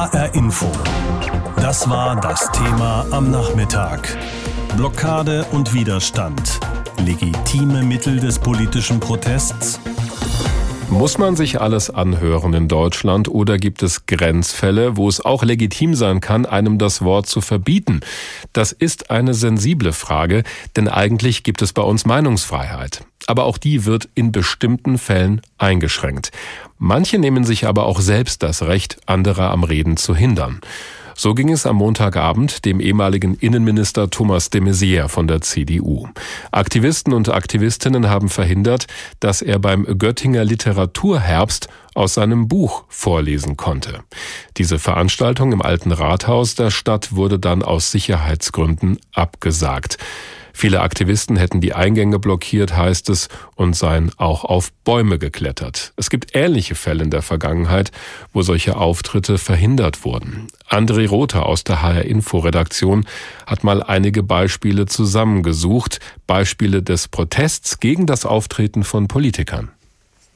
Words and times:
HR 0.00 0.34
Info. 0.34 0.66
Das 1.56 1.90
war 1.90 2.18
das 2.18 2.50
Thema 2.52 3.04
am 3.10 3.30
Nachmittag. 3.30 4.16
Blockade 4.74 5.44
und 5.52 5.74
Widerstand. 5.74 6.58
Legitime 7.04 7.82
Mittel 7.82 8.18
des 8.18 8.38
politischen 8.38 8.98
Protests. 8.98 9.78
Muss 10.90 11.18
man 11.18 11.36
sich 11.36 11.60
alles 11.60 11.88
anhören 11.88 12.52
in 12.52 12.66
Deutschland 12.66 13.28
oder 13.28 13.58
gibt 13.58 13.84
es 13.84 14.06
Grenzfälle, 14.06 14.96
wo 14.96 15.08
es 15.08 15.24
auch 15.24 15.44
legitim 15.44 15.94
sein 15.94 16.20
kann, 16.20 16.46
einem 16.46 16.78
das 16.78 17.02
Wort 17.02 17.28
zu 17.28 17.40
verbieten? 17.40 18.00
Das 18.52 18.72
ist 18.72 19.08
eine 19.08 19.32
sensible 19.32 19.92
Frage, 19.92 20.42
denn 20.76 20.88
eigentlich 20.88 21.44
gibt 21.44 21.62
es 21.62 21.72
bei 21.72 21.82
uns 21.82 22.06
Meinungsfreiheit. 22.06 23.04
Aber 23.28 23.44
auch 23.44 23.56
die 23.56 23.84
wird 23.84 24.08
in 24.16 24.32
bestimmten 24.32 24.98
Fällen 24.98 25.40
eingeschränkt. 25.58 26.32
Manche 26.78 27.18
nehmen 27.18 27.44
sich 27.44 27.66
aber 27.66 27.86
auch 27.86 28.00
selbst 28.00 28.42
das 28.42 28.62
Recht, 28.62 28.98
andere 29.06 29.48
am 29.48 29.62
Reden 29.62 29.96
zu 29.96 30.16
hindern. 30.16 30.60
So 31.22 31.34
ging 31.34 31.50
es 31.50 31.66
am 31.66 31.76
Montagabend 31.76 32.64
dem 32.64 32.80
ehemaligen 32.80 33.34
Innenminister 33.34 34.08
Thomas 34.08 34.48
de 34.48 34.62
Maizière 34.62 35.08
von 35.08 35.28
der 35.28 35.42
CDU. 35.42 36.08
Aktivisten 36.50 37.12
und 37.12 37.28
Aktivistinnen 37.28 38.08
haben 38.08 38.30
verhindert, 38.30 38.86
dass 39.20 39.42
er 39.42 39.58
beim 39.58 39.84
Göttinger 39.98 40.44
Literaturherbst 40.44 41.68
aus 41.92 42.14
seinem 42.14 42.48
Buch 42.48 42.84
vorlesen 42.88 43.58
konnte. 43.58 44.00
Diese 44.56 44.78
Veranstaltung 44.78 45.52
im 45.52 45.60
alten 45.60 45.92
Rathaus 45.92 46.54
der 46.54 46.70
Stadt 46.70 47.14
wurde 47.14 47.38
dann 47.38 47.62
aus 47.62 47.90
Sicherheitsgründen 47.90 48.98
abgesagt. 49.12 49.98
Viele 50.52 50.80
Aktivisten 50.80 51.36
hätten 51.36 51.60
die 51.60 51.74
Eingänge 51.74 52.18
blockiert, 52.18 52.76
heißt 52.76 53.08
es, 53.10 53.28
und 53.54 53.74
seien 53.74 54.10
auch 54.16 54.44
auf 54.44 54.72
Bäume 54.84 55.18
geklettert. 55.18 55.92
Es 55.96 56.10
gibt 56.10 56.34
ähnliche 56.34 56.74
Fälle 56.74 57.04
in 57.04 57.10
der 57.10 57.22
Vergangenheit, 57.22 57.90
wo 58.32 58.42
solche 58.42 58.76
Auftritte 58.76 59.38
verhindert 59.38 60.04
wurden. 60.04 60.48
André 60.68 61.08
Rother 61.08 61.46
aus 61.46 61.64
der 61.64 61.82
HR 61.82 62.04
Info 62.04 62.38
Redaktion 62.38 63.06
hat 63.46 63.64
mal 63.64 63.82
einige 63.82 64.22
Beispiele 64.22 64.86
zusammengesucht, 64.86 66.00
Beispiele 66.26 66.82
des 66.82 67.08
Protests 67.08 67.80
gegen 67.80 68.06
das 68.06 68.24
Auftreten 68.24 68.84
von 68.84 69.08
Politikern. 69.08 69.70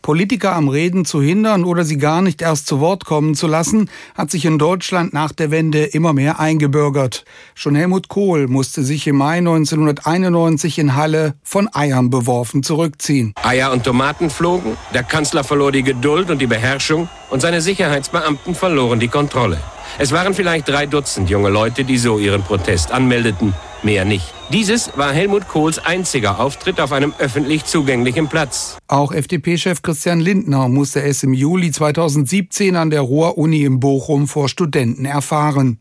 Politiker 0.04 0.54
am 0.54 0.68
Reden 0.68 1.06
zu 1.06 1.22
hindern 1.22 1.64
oder 1.64 1.82
sie 1.82 1.96
gar 1.96 2.20
nicht 2.20 2.42
erst 2.42 2.66
zu 2.66 2.78
Wort 2.78 3.06
kommen 3.06 3.34
zu 3.34 3.46
lassen, 3.46 3.88
hat 4.14 4.30
sich 4.30 4.44
in 4.44 4.58
Deutschland 4.58 5.14
nach 5.14 5.32
der 5.32 5.50
Wende 5.50 5.82
immer 5.82 6.12
mehr 6.12 6.38
eingebürgert. 6.38 7.24
Schon 7.54 7.74
Helmut 7.74 8.08
Kohl 8.08 8.46
musste 8.46 8.84
sich 8.84 9.06
im 9.06 9.16
Mai 9.16 9.38
1991 9.38 10.78
in 10.78 10.94
Halle 10.94 11.36
von 11.42 11.74
Eiern 11.74 12.10
beworfen 12.10 12.62
zurückziehen. 12.62 13.32
Eier 13.42 13.72
und 13.72 13.84
Tomaten 13.84 14.28
flogen, 14.28 14.76
der 14.92 15.04
Kanzler 15.04 15.42
verlor 15.42 15.72
die 15.72 15.82
Geduld 15.82 16.30
und 16.30 16.38
die 16.42 16.46
Beherrschung 16.46 17.08
und 17.30 17.40
seine 17.40 17.62
Sicherheitsbeamten 17.62 18.54
verloren 18.54 19.00
die 19.00 19.08
Kontrolle. 19.08 19.56
Es 19.98 20.12
waren 20.12 20.34
vielleicht 20.34 20.68
drei 20.68 20.84
Dutzend 20.84 21.30
junge 21.30 21.48
Leute, 21.48 21.82
die 21.82 21.96
so 21.96 22.18
ihren 22.18 22.42
Protest 22.42 22.92
anmeldeten, 22.92 23.54
mehr 23.84 24.04
nicht. 24.04 24.32
Dieses 24.50 24.96
war 24.96 25.12
Helmut 25.12 25.48
Kohls 25.48 25.78
einziger 25.78 26.40
Auftritt 26.40 26.80
auf 26.80 26.92
einem 26.92 27.14
öffentlich 27.18 27.64
zugänglichen 27.64 28.28
Platz. 28.28 28.78
Auch 28.88 29.12
FDP-Chef 29.12 29.82
Christian 29.82 30.20
Lindner 30.20 30.68
musste 30.68 31.02
es 31.02 31.22
im 31.22 31.32
Juli 31.32 31.70
2017 31.70 32.76
an 32.76 32.90
der 32.90 33.00
Ruhr-Uni 33.00 33.64
in 33.64 33.80
Bochum 33.80 34.28
vor 34.28 34.48
Studenten 34.48 35.04
erfahren. 35.04 35.78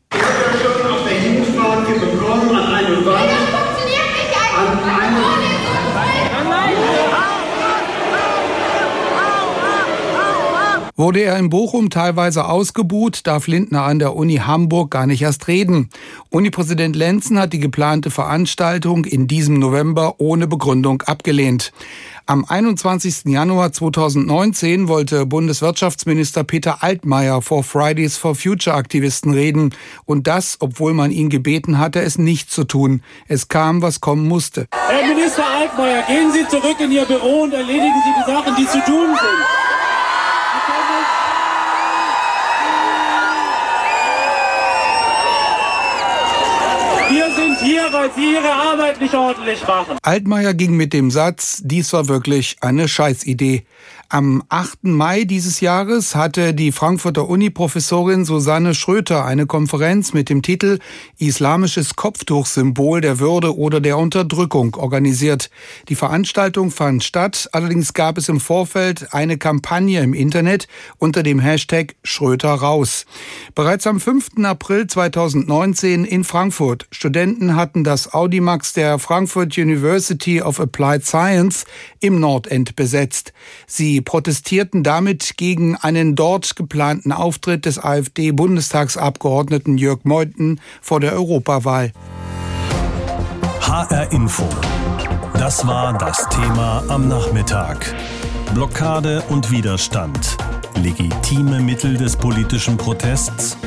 Wurde 10.95 11.21
er 11.21 11.39
in 11.39 11.49
Bochum 11.49 11.89
teilweise 11.89 12.45
ausgebuht, 12.45 13.25
darf 13.25 13.47
Lindner 13.47 13.81
an 13.81 13.97
der 13.97 14.15
Uni 14.15 14.35
Hamburg 14.35 14.91
gar 14.91 15.07
nicht 15.07 15.23
erst 15.23 15.47
reden. 15.47 15.89
Unipräsident 16.29 16.95
Lenzen 16.95 17.39
hat 17.39 17.51
die 17.51 17.59
geplante 17.59 18.11
Veranstaltung 18.11 19.05
in 19.05 19.27
diesem 19.27 19.57
November 19.57 20.15
ohne 20.19 20.45
Begründung 20.45 21.01
abgelehnt. 21.01 21.71
Am 22.27 22.45
21. 22.47 23.25
Januar 23.25 23.73
2019 23.73 24.87
wollte 24.87 25.25
Bundeswirtschaftsminister 25.25 26.43
Peter 26.43 26.83
Altmaier 26.83 27.41
vor 27.41 27.63
Fridays 27.63 28.17
for 28.17 28.35
Future 28.35 28.75
Aktivisten 28.75 29.33
reden. 29.33 29.73
Und 30.05 30.27
das, 30.27 30.57
obwohl 30.59 30.93
man 30.93 31.09
ihn 31.09 31.29
gebeten 31.29 31.79
hatte, 31.79 32.01
es 32.01 32.19
nicht 32.19 32.51
zu 32.51 32.65
tun. 32.65 33.01
Es 33.27 33.47
kam, 33.47 33.81
was 33.81 33.99
kommen 33.99 34.27
musste. 34.27 34.67
Herr 34.71 35.07
Minister 35.07 35.43
Altmaier, 35.43 36.03
gehen 36.03 36.31
Sie 36.31 36.47
zurück 36.47 36.77
in 36.79 36.91
Ihr 36.91 37.05
Büro 37.05 37.41
und 37.41 37.53
erledigen 37.53 38.01
Sie 38.05 38.11
die 38.21 38.31
Sachen, 38.31 38.55
die 38.55 38.67
zu 38.67 38.79
tun 38.85 39.07
sind. 39.07 39.62
Hier, 47.63 47.87
weil 47.91 48.11
Sie 48.15 48.33
Ihre 48.33 48.51
Arbeit 48.51 48.99
nicht 49.01 49.13
ordentlich 49.13 49.65
machen. 49.67 49.97
Altmaier 50.01 50.53
ging 50.53 50.75
mit 50.75 50.93
dem 50.93 51.11
Satz, 51.11 51.61
dies 51.63 51.93
war 51.93 52.07
wirklich 52.07 52.57
eine 52.61 52.87
Scheißidee. 52.87 53.63
Am 54.13 54.43
8. 54.49 54.83
Mai 54.83 55.23
dieses 55.23 55.59
Jahres 55.59 56.13
hatte 56.13 56.53
die 56.53 56.71
Frankfurter 56.71 57.27
Uni-Professorin 57.27 58.25
Susanne 58.25 58.75
Schröter 58.75 59.25
eine 59.25 59.47
Konferenz 59.47 60.13
mit 60.13 60.29
dem 60.29 60.43
Titel 60.43 60.77
Islamisches 61.17 61.95
Kopftuchsymbol 61.95 63.01
der 63.01 63.17
Würde 63.17 63.57
oder 63.57 63.81
der 63.81 63.97
Unterdrückung 63.97 64.75
organisiert. 64.75 65.49
Die 65.89 65.95
Veranstaltung 65.95 66.69
fand 66.69 67.03
statt, 67.03 67.49
allerdings 67.53 67.95
gab 67.95 68.19
es 68.19 68.29
im 68.29 68.39
Vorfeld 68.39 69.15
eine 69.15 69.39
Kampagne 69.39 70.03
im 70.03 70.13
Internet 70.13 70.67
unter 70.99 71.23
dem 71.23 71.39
Hashtag 71.39 71.95
Schröter 72.03 72.53
raus. 72.53 73.07
Bereits 73.55 73.87
am 73.87 73.99
5. 73.99 74.43
April 74.43 74.85
2019 74.85 76.05
in 76.05 76.23
Frankfurt. 76.23 76.85
Studenten 76.91 77.55
hatten 77.55 77.83
das 77.83 78.13
Audimax 78.13 78.73
der 78.73 78.99
Frankfurt 78.99 79.57
University 79.57 80.39
of 80.39 80.59
Applied 80.59 81.03
Science 81.03 81.65
im 81.99 82.19
Nordend 82.19 82.75
besetzt. 82.75 83.33
Sie 83.65 84.02
protestierten 84.03 84.83
damit 84.83 85.37
gegen 85.37 85.75
einen 85.75 86.15
dort 86.15 86.55
geplanten 86.55 87.11
Auftritt 87.11 87.65
des 87.65 87.83
AfD-Bundestagsabgeordneten 87.83 89.77
Jörg 89.77 89.99
Meuthen 90.03 90.59
vor 90.81 90.99
der 90.99 91.13
Europawahl. 91.13 91.91
HR 93.61 94.11
Info. 94.11 94.47
Das 95.33 95.65
war 95.65 95.97
das 95.97 96.27
Thema 96.29 96.83
am 96.89 97.07
Nachmittag. 97.07 97.95
Blockade 98.53 99.23
und 99.29 99.49
Widerstand. 99.51 100.37
Legitime 100.75 101.59
Mittel 101.59 101.97
des 101.97 102.15
politischen 102.15 102.77
Protests 102.77 103.57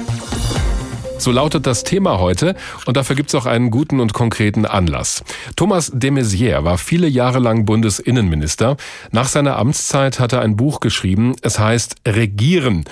so 1.26 1.32
lautet 1.32 1.66
das 1.66 1.82
Thema 1.82 2.20
heute 2.20 2.54
und 2.84 2.96
dafür 2.96 3.16
gibt 3.16 3.30
es 3.30 3.34
auch 3.34 3.46
einen 3.46 3.72
guten 3.72 3.98
und 3.98 4.12
konkreten 4.12 4.64
Anlass. 4.64 5.24
Thomas 5.56 5.90
de 5.92 6.12
Maizière 6.12 6.62
war 6.62 6.78
viele 6.78 7.08
Jahre 7.08 7.40
lang 7.40 7.64
Bundesinnenminister. 7.64 8.76
Nach 9.10 9.26
seiner 9.26 9.56
Amtszeit 9.56 10.20
hat 10.20 10.32
er 10.32 10.42
ein 10.42 10.54
Buch 10.54 10.78
geschrieben. 10.78 11.34
Es 11.42 11.58
heißt 11.58 11.96
Regieren 12.06 12.84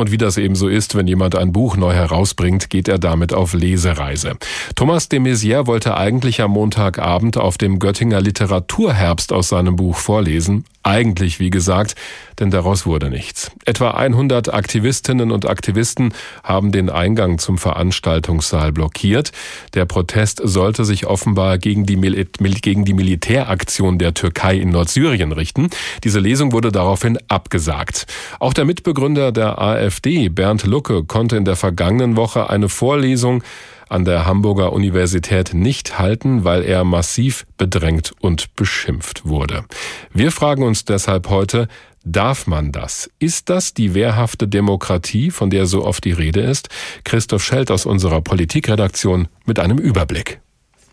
und 0.00 0.10
wie 0.10 0.16
das 0.16 0.38
eben 0.38 0.54
so 0.54 0.68
ist, 0.68 0.94
wenn 0.94 1.06
jemand 1.06 1.36
ein 1.36 1.52
Buch 1.52 1.76
neu 1.76 1.92
herausbringt, 1.92 2.70
geht 2.70 2.88
er 2.88 2.98
damit 2.98 3.34
auf 3.34 3.52
Lesereise. 3.52 4.32
Thomas 4.74 5.10
de 5.10 5.18
Maizière 5.18 5.66
wollte 5.66 5.94
eigentlich 5.94 6.40
am 6.40 6.52
Montagabend 6.52 7.36
auf 7.36 7.58
dem 7.58 7.78
Göttinger 7.78 8.22
Literaturherbst 8.22 9.30
aus 9.30 9.50
seinem 9.50 9.76
Buch 9.76 9.98
vorlesen. 9.98 10.64
Eigentlich, 10.82 11.38
wie 11.38 11.50
gesagt, 11.50 11.96
denn 12.40 12.50
daraus 12.50 12.86
wurde 12.86 13.10
nichts. 13.10 13.52
Etwa 13.64 13.92
100 13.92 14.52
Aktivistinnen 14.52 15.30
und 15.30 15.48
Aktivisten 15.48 16.12
haben 16.42 16.72
den 16.72 16.90
Eingang 16.90 17.38
zum 17.38 17.58
Veranstaltungssaal 17.58 18.72
blockiert. 18.72 19.32
Der 19.74 19.84
Protest 19.84 20.40
sollte 20.42 20.84
sich 20.84 21.06
offenbar 21.06 21.58
gegen 21.58 21.86
die, 21.86 21.96
Mil 21.96 22.24
gegen 22.62 22.84
die 22.84 22.94
Militäraktion 22.94 23.98
der 23.98 24.14
Türkei 24.14 24.56
in 24.56 24.70
Nordsyrien 24.70 25.32
richten. 25.32 25.68
Diese 26.02 26.18
Lesung 26.18 26.52
wurde 26.52 26.72
daraufhin 26.72 27.18
abgesagt. 27.28 28.06
Auch 28.40 28.54
der 28.54 28.64
Mitbegründer 28.64 29.32
der 29.32 29.60
AfD, 29.60 30.28
Bernd 30.28 30.66
Lucke, 30.66 31.04
konnte 31.04 31.36
in 31.36 31.44
der 31.44 31.56
vergangenen 31.56 32.16
Woche 32.16 32.50
eine 32.50 32.68
Vorlesung 32.68 33.42
an 33.90 34.04
der 34.04 34.24
Hamburger 34.24 34.72
Universität 34.72 35.52
nicht 35.52 35.98
halten, 35.98 36.44
weil 36.44 36.62
er 36.62 36.84
massiv 36.84 37.44
bedrängt 37.58 38.12
und 38.20 38.54
beschimpft 38.54 39.26
wurde. 39.26 39.64
Wir 40.12 40.30
fragen 40.30 40.62
uns 40.62 40.84
deshalb 40.84 41.28
heute, 41.28 41.66
Darf 42.04 42.46
man 42.46 42.72
das? 42.72 43.10
Ist 43.18 43.50
das 43.50 43.74
die 43.74 43.92
wehrhafte 43.92 44.48
Demokratie, 44.48 45.30
von 45.30 45.50
der 45.50 45.66
so 45.66 45.84
oft 45.84 46.04
die 46.04 46.12
Rede 46.12 46.40
ist? 46.40 46.70
Christoph 47.04 47.44
Schelt 47.44 47.70
aus 47.70 47.84
unserer 47.84 48.22
Politikredaktion 48.22 49.28
mit 49.44 49.58
einem 49.58 49.76
Überblick. 49.76 50.40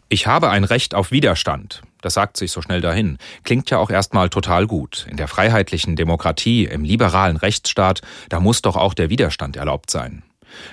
Ich 0.09 0.27
habe 0.27 0.49
ein 0.49 0.65
Recht 0.65 0.95
auf 0.95 1.11
Widerstand. 1.11 1.81
Das 2.01 2.13
sagt 2.13 2.37
sich 2.37 2.51
so 2.51 2.61
schnell 2.61 2.81
dahin. 2.81 3.17
Klingt 3.43 3.69
ja 3.69 3.77
auch 3.77 3.89
erstmal 3.89 4.29
total 4.29 4.67
gut. 4.67 5.07
In 5.09 5.17
der 5.17 5.27
freiheitlichen 5.27 5.95
Demokratie, 5.95 6.65
im 6.65 6.83
liberalen 6.83 7.37
Rechtsstaat, 7.37 8.01
da 8.29 8.39
muss 8.39 8.61
doch 8.61 8.75
auch 8.75 8.93
der 8.93 9.09
Widerstand 9.09 9.55
erlaubt 9.55 9.89
sein. 9.89 10.23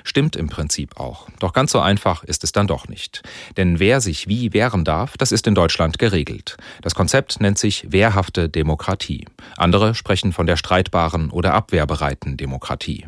Stimmt 0.02 0.36
im 0.36 0.48
Prinzip 0.48 0.98
auch. 0.98 1.28
Doch 1.38 1.52
ganz 1.52 1.72
so 1.72 1.80
einfach 1.80 2.24
ist 2.24 2.44
es 2.44 2.52
dann 2.52 2.66
doch 2.66 2.88
nicht. 2.88 3.22
Denn 3.56 3.78
wer 3.78 4.00
sich 4.00 4.28
wie 4.28 4.52
wehren 4.52 4.84
darf, 4.84 5.16
das 5.16 5.32
ist 5.32 5.46
in 5.46 5.54
Deutschland 5.54 5.98
geregelt. 5.98 6.56
Das 6.82 6.94
Konzept 6.94 7.40
nennt 7.40 7.58
sich 7.58 7.90
wehrhafte 7.90 8.48
Demokratie. 8.48 9.26
Andere 9.56 9.94
sprechen 9.94 10.32
von 10.32 10.46
der 10.46 10.56
streitbaren 10.56 11.30
oder 11.30 11.54
abwehrbereiten 11.54 12.36
Demokratie. 12.36 13.06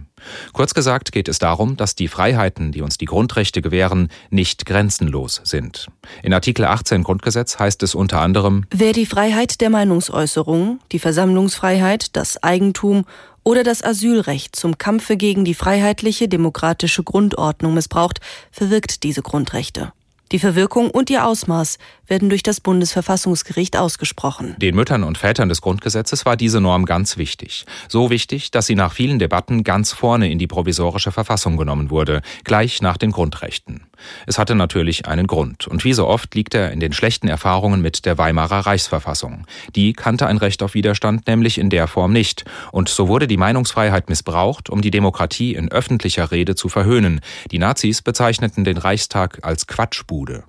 Kurz 0.53 0.75
gesagt 0.75 1.13
geht 1.13 1.29
es 1.29 1.39
darum, 1.39 1.77
dass 1.77 1.95
die 1.95 2.09
Freiheiten, 2.09 2.73
die 2.73 2.81
uns 2.81 2.99
die 2.99 3.05
Grundrechte 3.05 3.63
gewähren, 3.63 4.09
nicht 4.31 4.65
grenzenlos 4.67 5.41
sind. 5.45 5.89
In 6.23 6.33
Artikel 6.33 6.65
18 6.65 7.03
Grundgesetz 7.03 7.59
heißt 7.59 7.83
es 7.83 7.95
unter 7.95 8.21
anderem 8.21 8.65
Wer 8.71 8.93
die 8.93 9.07
Freiheit 9.07 9.61
der 9.61 9.71
Meinungsäußerung, 9.71 10.81
die 10.93 10.99
Versammlungsfreiheit, 10.99 12.17
das 12.17 12.43
Eigentum 12.43 13.05
oder 13.47 13.63
das 13.63 13.85
Asylrecht 13.85 14.57
zum 14.57 14.77
Kampfe 14.77 15.17
gegen 15.17 15.45
die 15.45 15.55
freiheitliche 15.55 16.27
demokratische 16.27 17.05
Grundordnung 17.05 17.75
missbraucht, 17.75 18.19
verwirkt 18.51 19.05
diese 19.05 19.23
Grundrechte. 19.23 19.93
Die 20.33 20.41
Verwirkung 20.41 20.91
und 20.91 21.11
ihr 21.11 21.25
Ausmaß 21.25 21.79
werden 22.07 22.29
durch 22.29 22.43
das 22.43 22.61
Bundesverfassungsgericht 22.61 23.77
ausgesprochen. 23.77 24.57
Den 24.59 24.75
Müttern 24.75 25.05
und 25.05 25.19
Vätern 25.19 25.49
des 25.49 25.61
Grundgesetzes 25.61 26.27
war 26.27 26.37
diese 26.37 26.61
Norm 26.61 26.85
ganz 26.85 27.17
wichtig. 27.17 27.67
So 27.89 28.11
wichtig, 28.11 28.51
dass 28.51 28.67
sie 28.67 28.75
nach 28.75 28.93
vielen 28.93 29.19
Debatten 29.19 29.65
ganz 29.65 29.93
vorne 29.93 30.31
in 30.31 30.39
die 30.39 30.47
provisorische 30.47 31.13
Verfassung 31.13 31.57
genommen 31.57 31.91
wurde, 31.91 32.23
gleich 32.45 32.83
nach 32.83 32.97
den 32.97 33.11
Grundrechten. 33.11 33.83
Es 34.27 34.39
hatte 34.39 34.55
natürlich 34.55 35.07
einen 35.07 35.27
Grund. 35.27 35.67
Und 35.67 35.85
wie 35.85 35.93
so 35.93 36.07
oft 36.07 36.35
liegt 36.35 36.55
er 36.55 36.73
in 36.73 36.81
den 36.81 36.93
schlechten 36.93 37.29
Erfahrungen 37.29 37.81
mit 37.81 38.05
der 38.05 38.19
Weimarer 38.19 38.67
Reichsverfassung. 38.67 39.47
Die 39.75 39.93
kannte 39.93 40.27
ein 40.27 40.37
Recht 40.37 40.63
auf 40.63 40.75
Widerstand 40.75 41.27
nämlich 41.27 41.59
in 41.59 41.71
der 41.71 41.87
Form 41.89 42.13
nicht. 42.13 42.45
Und 42.73 42.89
so 42.89 43.09
wurde 43.09 43.27
die 43.27 43.37
Meinungsfreiheit 43.37 44.09
missbraucht, 44.09 44.71
um 44.71 44.83
die 44.83 44.91
Demokratie 44.91 45.55
in 45.55 45.71
öffentlicher 45.71 46.31
Rede 46.31 46.55
zu 46.55 46.69
verhöhnen. 46.69 47.21
Die 47.51 47.59
Nazis 47.59 48.03
bezeichneten 48.03 48.65
den 48.65 48.79
Reichstag 48.79 49.41
als 49.43 49.67
Quatschbude. 49.67 50.45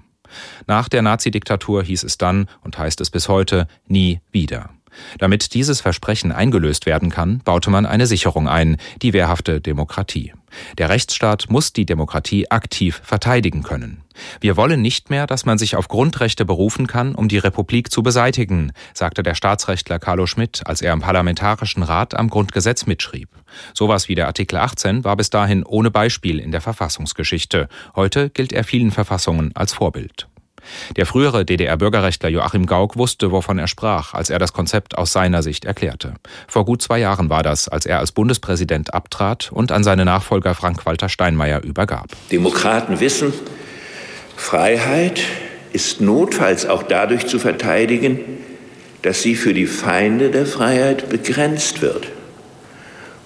Nach 0.68 0.90
der 0.90 1.02
Nazidiktatur 1.02 1.84
hieß 1.84 2.04
es 2.04 2.18
dann 2.18 2.48
und 2.62 2.78
heißt 2.78 3.02
es 3.02 3.10
bis 3.10 3.30
heute 3.30 3.68
nie 3.88 4.22
wieder. 4.32 4.70
Damit 5.20 5.54
dieses 5.54 5.82
Versprechen 5.82 6.32
eingelöst 6.32 6.86
werden 6.86 7.10
kann, 7.10 7.40
baute 7.44 7.70
man 7.70 7.86
eine 7.86 8.08
Sicherung 8.08 8.48
ein, 8.48 8.78
die 9.02 9.14
wehrhafte 9.14 9.62
Demokratie. 9.62 10.34
Der 10.78 10.90
Rechtsstaat 10.90 11.46
muss 11.50 11.74
die 11.74 11.86
Demokratie 11.86 12.50
aktiv 12.50 13.02
verteidigen 13.04 13.64
können. 13.64 14.04
Wir 14.40 14.58
wollen 14.58 14.82
nicht 14.82 15.10
mehr, 15.10 15.28
dass 15.28 15.46
man 15.46 15.58
sich 15.58 15.76
auf 15.76 15.88
Grundrechte 15.88 16.46
berufen 16.46 16.88
kann, 16.88 17.16
um 17.16 17.28
die 17.28 17.38
Republik 17.38 17.92
zu 17.92 18.02
beseitigen, 18.02 18.72
sagte 18.94 19.24
der 19.24 19.36
Staatsrechtler 19.36 20.00
Carlo 20.00 20.26
Schmidt, 20.26 20.62
als 20.66 20.82
er 20.82 20.94
im 20.94 21.02
Parlamentarischen 21.02 21.84
Rat 21.84 22.16
am 22.16 22.30
Grundgesetz 22.30 22.86
mitschrieb. 22.86 23.30
Sowas 23.74 24.10
wie 24.10 24.16
der 24.16 24.28
Artikel 24.28 24.58
18 24.58 25.04
war 25.04 25.16
bis 25.16 25.30
dahin 25.30 25.64
ohne 25.64 25.92
Beispiel 25.92 26.40
in 26.40 26.52
der 26.52 26.62
Verfassungsgeschichte. 26.62 27.68
Heute 27.96 28.30
gilt 28.30 28.54
er 28.54 28.64
vielen 28.64 28.92
Verfassungen 28.92 29.56
als 29.56 29.74
Vorbild. 29.74 30.28
Der 30.96 31.06
frühere 31.06 31.46
DDR-Bürgerrechtler 31.46 32.30
Joachim 32.30 32.66
Gauck 32.66 32.98
wusste, 32.98 33.32
wovon 33.32 33.60
er 33.60 33.68
sprach, 33.68 34.14
als 34.14 34.30
er 34.30 34.40
das 34.40 34.54
Konzept 34.54 34.98
aus 34.98 35.12
seiner 35.12 35.44
Sicht 35.44 35.66
erklärte. 35.66 36.14
Vor 36.48 36.66
gut 36.66 36.82
zwei 36.82 37.00
Jahren 37.00 37.30
war 37.30 37.44
das, 37.44 37.68
als 37.68 37.86
er 37.86 38.00
als 38.00 38.12
Bundespräsident 38.12 38.94
abtrat 38.94 39.52
und 39.52 39.72
an 39.72 39.84
seine 39.84 40.06
Nachfolger 40.06 40.56
Frank-Walter 40.56 41.10
Steinmeier 41.10 41.64
übergab. 41.64 42.08
Demokraten 42.32 43.00
wissen, 43.00 43.34
Freiheit 44.36 45.22
ist 45.74 46.02
notfalls 46.02 46.66
auch 46.66 46.84
dadurch 46.84 47.28
zu 47.28 47.40
verteidigen, 47.40 48.20
dass 49.02 49.22
sie 49.22 49.36
für 49.36 49.54
die 49.54 49.68
Feinde 49.68 50.32
der 50.32 50.46
Freiheit 50.46 51.10
begrenzt 51.10 51.82
wird. 51.82 52.08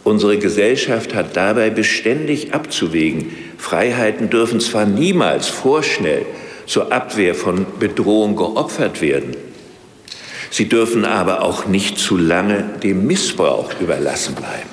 Unsere 0.04 0.38
Gesellschaft 0.40 1.14
hat 1.14 1.38
dabei 1.38 1.70
beständig 1.70 2.54
abzuwägen. 2.54 3.28
Freiheiten 3.58 4.30
dürfen 4.30 4.60
zwar 4.60 4.86
niemals 4.86 5.48
vorschnell 5.48 6.26
zur 6.66 6.92
Abwehr 6.92 7.36
von 7.36 7.66
Bedrohung 7.80 8.36
geopfert 8.36 9.02
werden. 9.02 9.36
Sie 10.50 10.68
dürfen 10.68 11.06
aber 11.06 11.44
auch 11.44 11.66
nicht 11.66 11.98
zu 11.98 12.18
lange 12.18 12.63
dem 12.84 13.08
Missbrauch 13.08 13.69
überlassen 13.80 14.36
bleiben. 14.36 14.70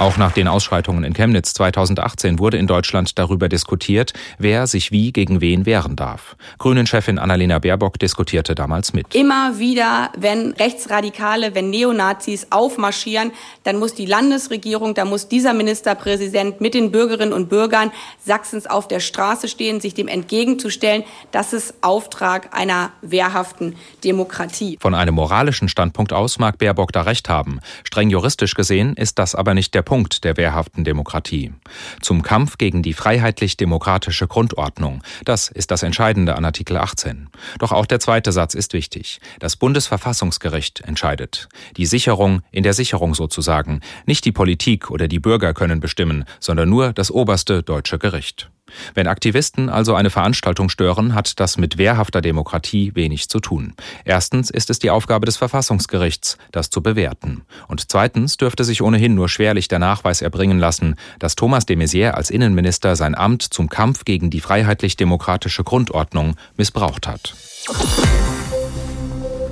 Auch 0.00 0.16
nach 0.16 0.32
den 0.32 0.48
Ausschreitungen 0.48 1.04
in 1.04 1.12
Chemnitz 1.12 1.52
2018 1.52 2.38
wurde 2.38 2.56
in 2.56 2.66
Deutschland 2.66 3.18
darüber 3.18 3.50
diskutiert, 3.50 4.14
wer 4.38 4.66
sich 4.66 4.92
wie 4.92 5.12
gegen 5.12 5.42
wen 5.42 5.66
wehren 5.66 5.94
darf. 5.94 6.36
Grünen-Chefin 6.56 7.18
Annalena 7.18 7.58
Baerbock 7.58 7.98
diskutierte 7.98 8.54
damals 8.54 8.94
mit. 8.94 9.14
Immer 9.14 9.58
wieder, 9.58 10.10
wenn 10.16 10.52
Rechtsradikale, 10.52 11.54
wenn 11.54 11.68
Neonazis 11.68 12.46
aufmarschieren, 12.48 13.32
dann 13.64 13.78
muss 13.78 13.92
die 13.92 14.06
Landesregierung, 14.06 14.94
da 14.94 15.04
muss 15.04 15.28
dieser 15.28 15.52
Ministerpräsident 15.52 16.62
mit 16.62 16.72
den 16.72 16.92
Bürgerinnen 16.92 17.34
und 17.34 17.50
Bürgern 17.50 17.92
Sachsens 18.24 18.66
auf 18.66 18.88
der 18.88 19.00
Straße 19.00 19.48
stehen, 19.48 19.82
sich 19.82 19.92
dem 19.92 20.08
entgegenzustellen. 20.08 21.04
Das 21.30 21.52
ist 21.52 21.74
Auftrag 21.82 22.56
einer 22.56 22.92
wehrhaften 23.02 23.76
Demokratie. 24.02 24.78
Von 24.80 24.94
einem 24.94 25.14
moralischen 25.14 25.68
Standpunkt 25.68 26.14
aus 26.14 26.38
mag 26.38 26.56
Baerbock 26.56 26.90
da 26.90 27.02
recht 27.02 27.28
haben. 27.28 27.60
Streng 27.84 28.08
juristisch 28.08 28.54
gesehen 28.54 28.94
ist 28.94 29.18
das 29.18 29.34
aber 29.34 29.52
nicht 29.52 29.74
der 29.74 29.89
Punkt 29.90 30.22
der 30.22 30.36
wehrhaften 30.36 30.84
Demokratie. 30.84 31.52
Zum 32.00 32.22
Kampf 32.22 32.58
gegen 32.58 32.80
die 32.80 32.92
freiheitlich-demokratische 32.92 34.28
Grundordnung. 34.28 35.02
Das 35.24 35.48
ist 35.48 35.72
das 35.72 35.82
Entscheidende 35.82 36.36
an 36.36 36.44
Artikel 36.44 36.76
18. 36.76 37.28
Doch 37.58 37.72
auch 37.72 37.86
der 37.86 37.98
zweite 37.98 38.30
Satz 38.30 38.54
ist 38.54 38.72
wichtig. 38.72 39.20
Das 39.40 39.56
Bundesverfassungsgericht 39.56 40.82
entscheidet. 40.82 41.48
Die 41.76 41.86
Sicherung 41.86 42.42
in 42.52 42.62
der 42.62 42.72
Sicherung 42.72 43.16
sozusagen. 43.16 43.80
Nicht 44.06 44.24
die 44.24 44.30
Politik 44.30 44.92
oder 44.92 45.08
die 45.08 45.18
Bürger 45.18 45.54
können 45.54 45.80
bestimmen, 45.80 46.24
sondern 46.38 46.68
nur 46.68 46.92
das 46.92 47.10
oberste 47.10 47.64
deutsche 47.64 47.98
Gericht. 47.98 48.48
Wenn 48.94 49.06
Aktivisten 49.06 49.68
also 49.68 49.94
eine 49.94 50.10
Veranstaltung 50.10 50.68
stören, 50.68 51.14
hat 51.14 51.40
das 51.40 51.58
mit 51.58 51.78
wehrhafter 51.78 52.20
Demokratie 52.20 52.92
wenig 52.94 53.28
zu 53.28 53.40
tun. 53.40 53.74
Erstens 54.04 54.50
ist 54.50 54.70
es 54.70 54.78
die 54.78 54.90
Aufgabe 54.90 55.26
des 55.26 55.36
Verfassungsgerichts, 55.36 56.38
das 56.52 56.70
zu 56.70 56.82
bewerten. 56.82 57.42
Und 57.68 57.90
zweitens 57.90 58.36
dürfte 58.36 58.64
sich 58.64 58.82
ohnehin 58.82 59.14
nur 59.14 59.28
schwerlich 59.28 59.68
der 59.68 59.78
Nachweis 59.78 60.22
erbringen 60.22 60.58
lassen, 60.58 60.96
dass 61.18 61.36
Thomas 61.36 61.66
de 61.66 61.76
Maizière 61.76 62.12
als 62.12 62.30
Innenminister 62.30 62.96
sein 62.96 63.14
Amt 63.14 63.42
zum 63.42 63.68
Kampf 63.68 64.04
gegen 64.04 64.30
die 64.30 64.40
freiheitlich-demokratische 64.40 65.64
Grundordnung 65.64 66.36
missbraucht 66.56 67.06
hat. 67.06 67.34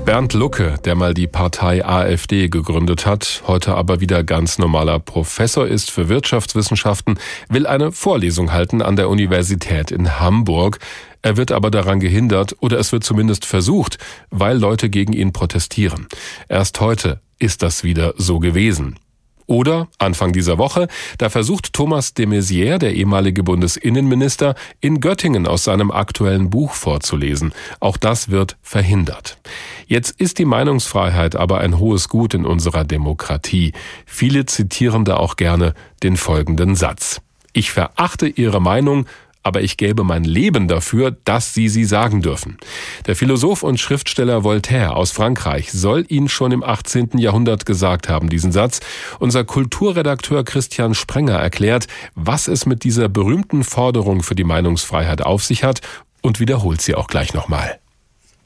Bernd 0.08 0.32
Lucke, 0.32 0.76
der 0.86 0.94
mal 0.94 1.12
die 1.12 1.26
Partei 1.26 1.84
AfD 1.84 2.48
gegründet 2.48 3.04
hat, 3.04 3.42
heute 3.46 3.74
aber 3.74 4.00
wieder 4.00 4.24
ganz 4.24 4.56
normaler 4.56 5.00
Professor 5.00 5.66
ist 5.66 5.90
für 5.90 6.08
Wirtschaftswissenschaften, 6.08 7.18
will 7.50 7.66
eine 7.66 7.92
Vorlesung 7.92 8.50
halten 8.50 8.80
an 8.80 8.96
der 8.96 9.10
Universität 9.10 9.90
in 9.90 10.18
Hamburg. 10.18 10.78
Er 11.20 11.36
wird 11.36 11.52
aber 11.52 11.70
daran 11.70 12.00
gehindert 12.00 12.56
oder 12.60 12.78
es 12.78 12.90
wird 12.90 13.04
zumindest 13.04 13.44
versucht, 13.44 13.98
weil 14.30 14.56
Leute 14.56 14.88
gegen 14.88 15.12
ihn 15.12 15.34
protestieren. 15.34 16.08
Erst 16.48 16.80
heute 16.80 17.20
ist 17.38 17.62
das 17.62 17.84
wieder 17.84 18.14
so 18.16 18.38
gewesen. 18.38 18.98
Oder 19.48 19.88
Anfang 19.96 20.34
dieser 20.34 20.58
Woche, 20.58 20.88
da 21.16 21.30
versucht 21.30 21.72
Thomas 21.72 22.12
de 22.12 22.26
Maizière, 22.26 22.76
der 22.76 22.94
ehemalige 22.94 23.42
Bundesinnenminister, 23.42 24.54
in 24.80 25.00
Göttingen 25.00 25.46
aus 25.46 25.64
seinem 25.64 25.90
aktuellen 25.90 26.50
Buch 26.50 26.74
vorzulesen. 26.74 27.54
Auch 27.80 27.96
das 27.96 28.28
wird 28.28 28.58
verhindert. 28.60 29.38
Jetzt 29.86 30.20
ist 30.20 30.38
die 30.38 30.44
Meinungsfreiheit 30.44 31.34
aber 31.34 31.60
ein 31.60 31.78
hohes 31.78 32.10
Gut 32.10 32.34
in 32.34 32.44
unserer 32.44 32.84
Demokratie. 32.84 33.72
Viele 34.04 34.44
zitieren 34.44 35.06
da 35.06 35.16
auch 35.16 35.36
gerne 35.36 35.72
den 36.02 36.18
folgenden 36.18 36.76
Satz. 36.76 37.22
Ich 37.54 37.72
verachte 37.72 38.28
Ihre 38.28 38.60
Meinung, 38.60 39.06
aber 39.48 39.62
ich 39.62 39.78
gäbe 39.78 40.04
mein 40.04 40.24
Leben 40.24 40.68
dafür, 40.68 41.10
dass 41.24 41.54
Sie 41.54 41.70
sie 41.70 41.86
sagen 41.86 42.20
dürfen. 42.20 42.58
Der 43.06 43.16
Philosoph 43.16 43.62
und 43.62 43.80
Schriftsteller 43.80 44.44
Voltaire 44.44 44.94
aus 44.94 45.10
Frankreich 45.10 45.72
soll 45.72 46.04
ihn 46.08 46.28
schon 46.28 46.52
im 46.52 46.62
18. 46.62 47.16
Jahrhundert 47.16 47.64
gesagt 47.64 48.10
haben, 48.10 48.28
diesen 48.28 48.52
Satz. 48.52 48.80
Unser 49.18 49.44
Kulturredakteur 49.44 50.44
Christian 50.44 50.92
Sprenger 50.92 51.36
erklärt, 51.36 51.86
was 52.14 52.46
es 52.46 52.66
mit 52.66 52.84
dieser 52.84 53.08
berühmten 53.08 53.64
Forderung 53.64 54.22
für 54.22 54.34
die 54.34 54.44
Meinungsfreiheit 54.44 55.22
auf 55.22 55.42
sich 55.42 55.64
hat 55.64 55.80
und 56.20 56.40
wiederholt 56.40 56.82
sie 56.82 56.94
auch 56.94 57.06
gleich 57.06 57.32
nochmal. 57.32 57.78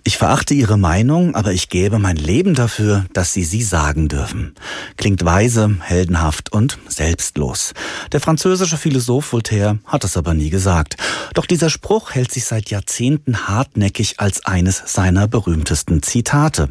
Ich 0.04 0.18
verachte 0.18 0.52
Ihre 0.52 0.78
Meinung, 0.78 1.36
aber 1.36 1.52
ich 1.52 1.68
gebe 1.68 2.00
mein 2.00 2.16
Leben 2.16 2.54
dafür, 2.54 3.06
dass 3.12 3.32
Sie 3.32 3.44
sie 3.44 3.62
sagen 3.62 4.08
dürfen. 4.08 4.54
Klingt 4.96 5.24
weise, 5.24 5.76
heldenhaft 5.80 6.52
und 6.52 6.78
selbstlos. 6.88 7.72
Der 8.10 8.20
französische 8.20 8.76
Philosoph 8.76 9.32
Voltaire 9.32 9.78
hat 9.86 10.02
es 10.02 10.16
aber 10.16 10.34
nie 10.34 10.50
gesagt. 10.50 10.96
Doch 11.34 11.46
dieser 11.46 11.70
Spruch 11.70 12.10
hält 12.10 12.32
sich 12.32 12.46
seit 12.46 12.68
Jahrzehnten 12.70 13.46
hartnäckig 13.46 14.18
als 14.18 14.44
eines 14.44 14.82
seiner 14.86 15.28
berühmtesten 15.28 16.02
Zitate. 16.02 16.70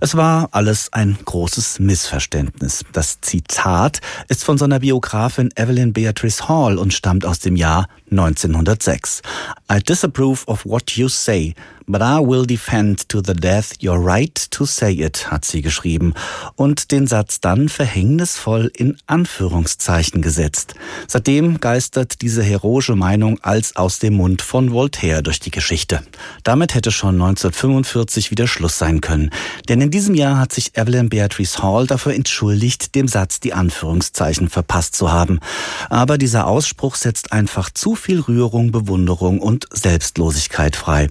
Es 0.00 0.16
war 0.16 0.50
alles 0.52 0.92
ein 0.92 1.18
großes 1.24 1.80
Missverständnis. 1.80 2.84
Das 2.92 3.20
Zitat 3.20 4.00
ist 4.28 4.44
von 4.44 4.58
seiner 4.58 4.78
Biografin 4.78 5.50
Evelyn 5.56 5.92
Beatrice 5.92 6.48
Hall 6.48 6.78
und 6.78 6.94
stammt 6.94 7.24
aus 7.24 7.40
dem 7.40 7.56
Jahr 7.56 7.88
1906. 8.12 9.22
I 9.70 9.80
disapprove 9.80 10.46
of 10.46 10.64
what 10.64 10.92
you 10.92 11.08
say, 11.08 11.54
But 11.90 12.02
I 12.02 12.20
will 12.20 12.46
defend 12.46 13.08
to 13.08 13.20
the 13.20 13.34
death 13.34 13.82
your 13.82 13.98
right 13.98 14.32
to 14.52 14.64
say 14.64 14.92
it, 14.92 15.28
hat 15.28 15.44
sie 15.44 15.60
geschrieben 15.60 16.14
und 16.54 16.92
den 16.92 17.08
Satz 17.08 17.40
dann 17.40 17.68
verhängnisvoll 17.68 18.70
in 18.72 18.96
Anführungszeichen 19.08 20.22
gesetzt. 20.22 20.76
Seitdem 21.08 21.58
geistert 21.58 22.22
diese 22.22 22.44
heroische 22.44 22.94
Meinung 22.94 23.40
als 23.42 23.74
aus 23.74 23.98
dem 23.98 24.14
Mund 24.14 24.40
von 24.40 24.70
Voltaire 24.70 25.20
durch 25.20 25.40
die 25.40 25.50
Geschichte. 25.50 26.00
Damit 26.44 26.76
hätte 26.76 26.92
schon 26.92 27.16
1945 27.16 28.30
wieder 28.30 28.46
Schluss 28.46 28.78
sein 28.78 29.00
können. 29.00 29.30
Denn 29.68 29.80
in 29.80 29.90
diesem 29.90 30.14
Jahr 30.14 30.38
hat 30.38 30.52
sich 30.52 30.76
Evelyn 30.76 31.08
Beatrice 31.08 31.60
Hall 31.60 31.88
dafür 31.88 32.14
entschuldigt, 32.14 32.94
dem 32.94 33.08
Satz 33.08 33.40
die 33.40 33.52
Anführungszeichen 33.52 34.48
verpasst 34.48 34.94
zu 34.94 35.10
haben. 35.10 35.40
Aber 35.88 36.18
dieser 36.18 36.46
Ausspruch 36.46 36.94
setzt 36.94 37.32
einfach 37.32 37.68
zu 37.68 37.96
viel 37.96 38.20
Rührung, 38.20 38.70
Bewunderung 38.70 39.40
und 39.40 39.66
Selbstlosigkeit 39.72 40.76
frei. 40.76 41.08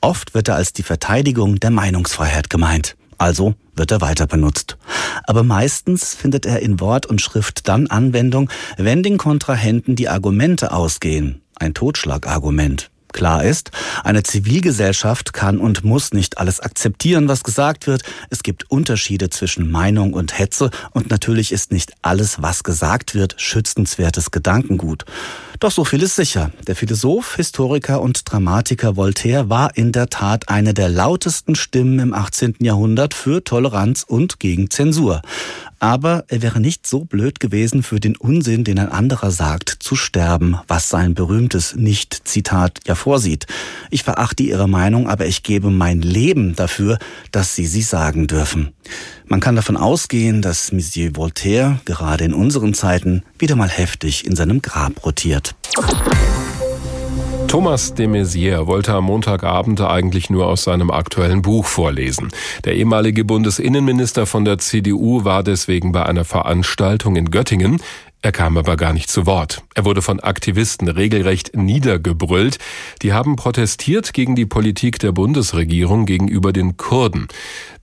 Oft 0.00 0.21
Oft 0.22 0.34
wird 0.34 0.46
er 0.46 0.54
als 0.54 0.72
die 0.72 0.84
Verteidigung 0.84 1.58
der 1.58 1.70
Meinungsfreiheit 1.70 2.48
gemeint. 2.48 2.94
Also 3.18 3.56
wird 3.74 3.90
er 3.90 4.00
weiter 4.00 4.28
benutzt. 4.28 4.78
Aber 5.24 5.42
meistens 5.42 6.14
findet 6.14 6.46
er 6.46 6.60
in 6.60 6.78
Wort 6.78 7.06
und 7.06 7.20
Schrift 7.20 7.66
dann 7.66 7.88
Anwendung, 7.88 8.48
wenn 8.76 9.02
den 9.02 9.18
Kontrahenten 9.18 9.96
die 9.96 10.08
Argumente 10.08 10.70
ausgehen. 10.70 11.42
Ein 11.56 11.74
Totschlagargument. 11.74 12.91
Klar 13.12 13.44
ist, 13.44 13.70
eine 14.04 14.22
Zivilgesellschaft 14.22 15.32
kann 15.32 15.58
und 15.58 15.84
muss 15.84 16.12
nicht 16.12 16.38
alles 16.38 16.60
akzeptieren, 16.60 17.28
was 17.28 17.42
gesagt 17.42 17.86
wird. 17.86 18.02
Es 18.30 18.42
gibt 18.42 18.70
Unterschiede 18.70 19.30
zwischen 19.30 19.70
Meinung 19.70 20.12
und 20.12 20.38
Hetze 20.38 20.70
und 20.92 21.10
natürlich 21.10 21.52
ist 21.52 21.72
nicht 21.72 21.92
alles, 22.02 22.42
was 22.42 22.64
gesagt 22.64 23.14
wird, 23.14 23.34
schützenswertes 23.38 24.30
Gedankengut. 24.30 25.04
Doch 25.62 25.70
so 25.70 25.84
viel 25.84 26.02
ist 26.02 26.16
sicher. 26.16 26.50
Der 26.66 26.74
Philosoph, 26.74 27.36
Historiker 27.36 28.00
und 28.00 28.22
Dramatiker 28.24 28.96
Voltaire 28.96 29.48
war 29.48 29.76
in 29.76 29.92
der 29.92 30.08
Tat 30.08 30.48
eine 30.48 30.74
der 30.74 30.88
lautesten 30.88 31.54
Stimmen 31.54 32.00
im 32.00 32.14
18. 32.14 32.56
Jahrhundert 32.58 33.14
für 33.14 33.44
Toleranz 33.44 34.02
und 34.02 34.40
gegen 34.40 34.70
Zensur. 34.70 35.22
Aber 35.82 36.22
er 36.28 36.42
wäre 36.42 36.60
nicht 36.60 36.86
so 36.86 37.00
blöd 37.00 37.40
gewesen, 37.40 37.82
für 37.82 37.98
den 37.98 38.16
Unsinn, 38.16 38.62
den 38.62 38.78
ein 38.78 38.88
anderer 38.88 39.32
sagt, 39.32 39.68
zu 39.80 39.96
sterben, 39.96 40.56
was 40.68 40.88
sein 40.88 41.14
berühmtes 41.14 41.74
Nicht-Zitat 41.74 42.78
ja 42.86 42.94
vorsieht. 42.94 43.46
Ich 43.90 44.04
verachte 44.04 44.44
Ihre 44.44 44.68
Meinung, 44.68 45.08
aber 45.08 45.26
ich 45.26 45.42
gebe 45.42 45.70
mein 45.70 46.00
Leben 46.00 46.54
dafür, 46.54 47.00
dass 47.32 47.56
Sie 47.56 47.66
sie 47.66 47.82
sagen 47.82 48.28
dürfen. 48.28 48.72
Man 49.26 49.40
kann 49.40 49.56
davon 49.56 49.76
ausgehen, 49.76 50.40
dass 50.40 50.70
Monsieur 50.70 51.16
Voltaire 51.16 51.80
gerade 51.84 52.22
in 52.22 52.32
unseren 52.32 52.74
Zeiten 52.74 53.24
wieder 53.40 53.56
mal 53.56 53.68
heftig 53.68 54.24
in 54.24 54.36
seinem 54.36 54.62
Grab 54.62 55.04
rotiert. 55.04 55.56
Thomas 57.52 57.92
de 57.92 58.06
Maizière 58.06 58.66
wollte 58.66 58.94
am 58.94 59.04
Montagabend 59.04 59.82
eigentlich 59.82 60.30
nur 60.30 60.46
aus 60.46 60.64
seinem 60.64 60.90
aktuellen 60.90 61.42
Buch 61.42 61.66
vorlesen. 61.66 62.30
Der 62.64 62.74
ehemalige 62.74 63.26
Bundesinnenminister 63.26 64.24
von 64.24 64.46
der 64.46 64.56
CDU 64.56 65.24
war 65.24 65.42
deswegen 65.42 65.92
bei 65.92 66.02
einer 66.06 66.24
Veranstaltung 66.24 67.14
in 67.14 67.30
Göttingen. 67.30 67.82
Er 68.22 68.32
kam 68.32 68.56
aber 68.56 68.76
gar 68.76 68.94
nicht 68.94 69.10
zu 69.10 69.26
Wort. 69.26 69.62
Er 69.74 69.84
wurde 69.84 70.00
von 70.00 70.18
Aktivisten 70.18 70.88
regelrecht 70.88 71.54
niedergebrüllt. 71.54 72.56
Die 73.02 73.12
haben 73.12 73.36
protestiert 73.36 74.14
gegen 74.14 74.34
die 74.34 74.46
Politik 74.46 74.98
der 75.00 75.12
Bundesregierung 75.12 76.06
gegenüber 76.06 76.54
den 76.54 76.78
Kurden. 76.78 77.28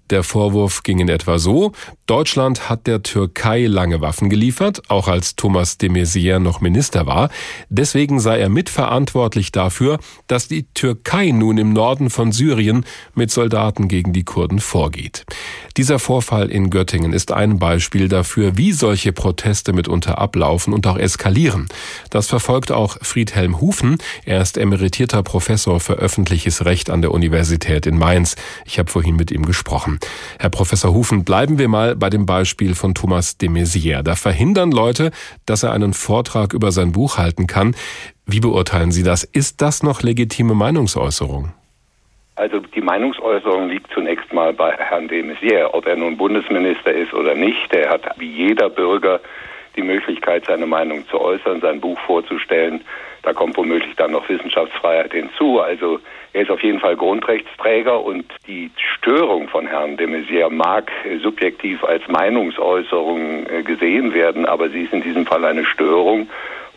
Der 0.09 0.23
Vorwurf 0.23 0.81
ging 0.83 0.99
in 0.99 1.09
etwa 1.09 1.37
so, 1.37 1.71
Deutschland 2.07 2.67
hat 2.67 2.87
der 2.87 3.03
Türkei 3.03 3.67
lange 3.67 4.01
Waffen 4.01 4.31
geliefert, 4.31 4.81
auch 4.87 5.07
als 5.07 5.35
Thomas 5.35 5.77
de 5.77 5.89
Maizière 5.89 6.39
noch 6.39 6.61
Minister 6.61 7.05
war. 7.05 7.29
Deswegen 7.69 8.19
sei 8.19 8.39
er 8.39 8.49
mitverantwortlich 8.49 9.51
dafür, 9.51 9.99
dass 10.25 10.47
die 10.47 10.63
Türkei 10.73 11.29
nun 11.29 11.59
im 11.59 11.71
Norden 11.71 12.09
von 12.09 12.31
Syrien 12.31 12.85
mit 13.13 13.29
Soldaten 13.29 13.87
gegen 13.87 14.11
die 14.11 14.23
Kurden 14.23 14.59
vorgeht. 14.59 15.25
Dieser 15.77 15.99
Vorfall 15.99 16.49
in 16.49 16.71
Göttingen 16.71 17.13
ist 17.13 17.31
ein 17.31 17.59
Beispiel 17.59 18.07
dafür, 18.07 18.57
wie 18.57 18.71
solche 18.71 19.13
Proteste 19.13 19.71
mitunter 19.71 20.17
ablaufen 20.17 20.73
und 20.73 20.87
auch 20.87 20.97
eskalieren. 20.97 21.67
Das 22.09 22.25
verfolgt 22.25 22.71
auch 22.71 22.97
Friedhelm 23.03 23.61
Hufen. 23.61 23.97
Er 24.25 24.41
ist 24.41 24.57
emeritierter 24.57 25.21
Professor 25.21 25.79
für 25.79 25.93
öffentliches 25.93 26.65
Recht 26.65 26.89
an 26.89 27.03
der 27.03 27.11
Universität 27.11 27.85
in 27.85 27.99
Mainz. 27.99 28.35
Ich 28.65 28.79
habe 28.79 28.89
vorhin 28.89 29.15
mit 29.15 29.29
ihm 29.29 29.45
gesprochen. 29.45 29.98
Herr 30.39 30.49
Professor 30.49 30.93
Hufen, 30.93 31.25
bleiben 31.25 31.57
wir 31.57 31.67
mal 31.67 31.95
bei 31.95 32.09
dem 32.09 32.25
Beispiel 32.25 32.75
von 32.75 32.93
Thomas 32.93 33.37
de 33.37 33.49
Maizière. 33.49 34.03
Da 34.03 34.15
verhindern 34.15 34.71
Leute, 34.71 35.11
dass 35.45 35.63
er 35.63 35.73
einen 35.73 35.93
Vortrag 35.93 36.53
über 36.53 36.71
sein 36.71 36.91
Buch 36.91 37.17
halten 37.17 37.47
kann. 37.47 37.75
Wie 38.25 38.39
beurteilen 38.39 38.91
Sie 38.91 39.03
das? 39.03 39.23
Ist 39.23 39.61
das 39.61 39.83
noch 39.83 40.01
legitime 40.01 40.53
Meinungsäußerung? 40.53 41.53
Also 42.35 42.59
die 42.59 42.81
Meinungsäußerung 42.81 43.67
liegt 43.67 43.91
zunächst 43.93 44.31
mal 44.31 44.53
bei 44.53 44.71
Herrn 44.71 45.09
de 45.09 45.23
Maizière. 45.23 45.73
Ob 45.73 45.85
er 45.85 45.97
nun 45.97 46.15
Bundesminister 46.15 46.93
ist 46.93 47.13
oder 47.13 47.35
nicht, 47.35 47.73
er 47.73 47.89
hat 47.89 48.03
wie 48.17 48.31
jeder 48.31 48.69
Bürger 48.69 49.19
die 49.75 49.81
Möglichkeit, 49.81 50.45
seine 50.45 50.65
Meinung 50.65 51.07
zu 51.09 51.19
äußern, 51.19 51.61
sein 51.61 51.81
Buch 51.81 51.99
vorzustellen. 52.05 52.81
Da 53.23 53.33
kommt 53.33 53.57
womöglich 53.57 53.95
dann 53.95 54.11
noch 54.11 54.27
Wissenschaftsfreiheit 54.29 55.13
hinzu. 55.13 55.59
Also 55.59 55.99
er 56.33 56.43
ist 56.43 56.51
auf 56.51 56.61
jeden 56.61 56.79
Fall 56.79 56.95
Grundrechtsträger 56.95 58.01
und 58.03 58.25
die 58.47 58.69
Störung 58.77 59.47
von 59.47 59.67
Herrn 59.67 59.97
de 59.97 60.07
Maizière 60.07 60.49
mag 60.49 60.91
subjektiv 61.21 61.83
als 61.83 62.07
Meinungsäußerung 62.07 63.47
äh, 63.47 63.63
gesehen 63.63 64.13
werden, 64.13 64.45
aber 64.45 64.69
sie 64.69 64.83
ist 64.83 64.93
in 64.93 65.01
diesem 65.01 65.25
Fall 65.25 65.43
eine 65.45 65.65
Störung 65.65 66.29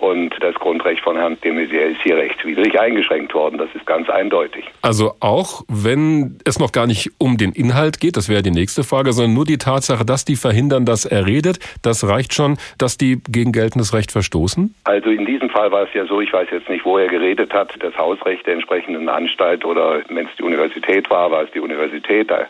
und 0.02 0.34
das 0.40 0.56
Grundrecht 0.56 1.00
von 1.00 1.16
Herrn 1.16 1.38
de 1.44 1.52
Maizière 1.52 1.92
ist 1.92 2.02
hier 2.02 2.16
rechtswidrig 2.16 2.78
eingeschränkt 2.78 3.32
worden. 3.34 3.56
Das 3.56 3.68
ist 3.72 3.86
ganz 3.86 4.10
eindeutig. 4.10 4.64
Also 4.82 5.12
auch 5.20 5.62
wenn 5.68 6.38
es 6.44 6.58
noch 6.58 6.72
gar 6.72 6.88
nicht 6.88 7.12
um 7.18 7.36
den 7.36 7.52
Inhalt 7.52 8.00
geht, 8.00 8.16
das 8.16 8.28
wäre 8.28 8.42
die 8.42 8.50
nächste 8.50 8.82
Frage, 8.82 9.12
sondern 9.12 9.34
nur 9.34 9.44
die 9.44 9.58
Tatsache, 9.58 10.04
dass 10.04 10.24
die 10.24 10.34
verhindern, 10.34 10.84
dass 10.84 11.04
er 11.04 11.24
redet, 11.24 11.60
das 11.82 12.06
reicht 12.06 12.34
schon, 12.34 12.56
dass 12.78 12.98
die 12.98 13.22
gegen 13.30 13.52
geltendes 13.52 13.94
Recht 13.94 14.10
verstoßen? 14.10 14.74
Also 14.82 15.08
in 15.10 15.24
diesem 15.24 15.48
Fall 15.50 15.70
war 15.70 15.84
es 15.84 15.94
ja 15.94 16.04
so, 16.04 16.20
ich 16.20 16.32
weiß 16.32 16.48
jetzt 16.50 16.68
nicht, 16.68 16.84
wo 16.84 16.98
er 16.98 17.06
geredet 17.06 17.54
hat, 17.54 17.72
das 17.78 17.96
Hausrecht 17.96 18.44
der 18.46 18.54
entsprechenden 18.54 19.08
Anstalt 19.08 19.64
oder 19.64 20.00
wenn 20.08 20.26
es 20.26 20.32
die 20.36 20.42
Universität 20.42 21.10
war, 21.10 21.30
war 21.30 21.44
es 21.44 21.50
die 21.52 21.60
Universität. 21.60 22.28
Da 22.28 22.48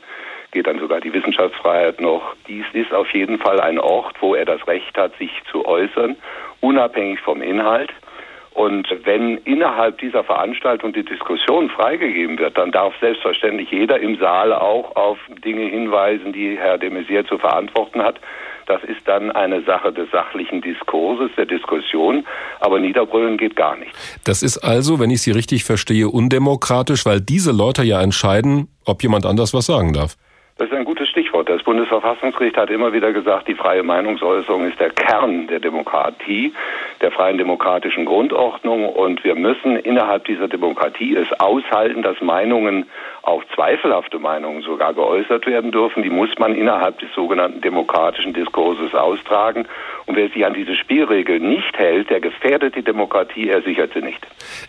geht 0.53 0.67
dann 0.67 0.79
sogar 0.79 1.03
die 1.03 1.13
Wissenschaftsfreiheit 1.13 2.01
noch. 2.01 2.35
Dies 2.49 2.65
ist 2.73 2.95
auf 2.95 3.13
jeden 3.13 3.39
Fall 3.39 3.61
ein 3.61 3.79
Ort, 3.79 4.15
wo 4.21 4.35
er 4.35 4.47
das 4.47 4.67
Recht 4.67 4.97
hat, 4.97 5.15
sich 5.19 5.31
zu 5.51 5.67
äußern 5.67 6.17
unabhängig 6.63 7.21
vom 7.21 7.43
Inhalt. 7.43 7.91
Und 8.55 8.87
wenn 9.05 9.39
innerhalb 9.39 9.99
dieser 9.99 10.25
Veranstaltung 10.25 10.93
die 10.93 11.05
Diskussion 11.05 11.71
freigegeben 11.71 12.39
wird, 12.39 12.59
dann 12.59 12.71
darf 12.71 12.93
selbstverständlich 13.01 13.71
jeder 13.71 13.99
im 13.99 14.19
Saal 14.19 14.53
auch 14.53 14.95
auf 14.95 15.19
Dinge 15.43 15.69
hinweisen, 15.69 16.33
die 16.33 16.57
Herr 16.59 16.77
de 16.77 16.91
Maizière 16.91 17.27
zu 17.27 17.39
verantworten 17.39 18.03
hat. 18.03 18.21
Das 18.67 18.83
ist 18.85 19.01
dann 19.07 19.31
eine 19.33 19.63
Sache 19.63 19.93
des 19.93 20.11
sachlichen 20.11 20.61
Diskurses, 20.61 21.31
der 21.37 21.47
Diskussion, 21.47 22.25
aber 22.61 22.79
Niederbrüllen 22.79 23.39
geht 23.39 23.57
gar 23.57 23.77
nicht. 23.77 23.91
Das 24.25 24.43
ist 24.43 24.59
also, 24.59 25.01
wenn 25.01 25.11
ich 25.11 25.23
Sie 25.23 25.33
richtig 25.33 25.65
verstehe, 25.65 26.09
undemokratisch, 26.09 27.05
weil 27.07 27.21
diese 27.21 27.53
Leute 27.53 27.83
ja 27.83 28.01
entscheiden, 28.03 28.69
ob 28.85 29.03
jemand 29.03 29.27
anders 29.27 29.55
was 29.55 29.67
sagen 29.67 29.95
darf. 29.95 30.17
Das 30.63 30.71
ist 30.71 30.77
ein 30.77 30.85
gutes 30.85 31.09
Stichwort. 31.09 31.49
Das 31.49 31.61
Bundesverfassungsgericht 31.65 32.57
hat 32.57 32.71
immer 32.71 32.93
wieder 32.93 33.13
gesagt, 33.13 33.49
die 33.49 33.57
freie 33.57 33.83
Meinungsäußerung 33.83 34.71
ist 34.71 34.79
der 34.79 34.91
Kern 34.91 35.49
der 35.49 35.59
Demokratie, 35.59 36.53
der 37.03 37.11
freien 37.11 37.37
demokratischen 37.37 38.05
Grundordnung 38.05 38.89
und 38.89 39.25
wir 39.25 39.35
müssen 39.35 39.77
innerhalb 39.77 40.25
dieser 40.25 40.49
Demokratie 40.49 41.17
es 41.17 41.29
aushalten, 41.41 42.03
dass 42.03 42.21
Meinungen 42.21 42.87
auch 43.23 43.43
zweifelhafte 43.55 44.19
Meinungen 44.19 44.63
sogar 44.63 44.95
geäußert 44.95 45.47
werden 45.47 45.71
dürfen. 45.71 46.03
Die 46.03 46.11
muss 46.11 46.31
man 46.39 46.55
innerhalb 46.55 46.99
des 46.99 47.09
sogenannten 47.15 47.61
demokratischen 47.61 48.33
Diskurses 48.33 48.95
austragen. 48.95 49.67
Und 50.07 50.17
wer 50.17 50.29
sich 50.29 50.45
an 50.45 50.55
diese 50.55 50.75
Spielregeln 50.75 51.49
nicht 51.49 51.77
hält, 51.79 52.11
der 52.11 52.21
gefährdet 52.21 52.75
die 52.75 52.83
Demokratie, 52.83 53.49
er 53.49 53.63
sichert 53.63 53.93
sie 53.95 54.01
nicht. 54.01 54.19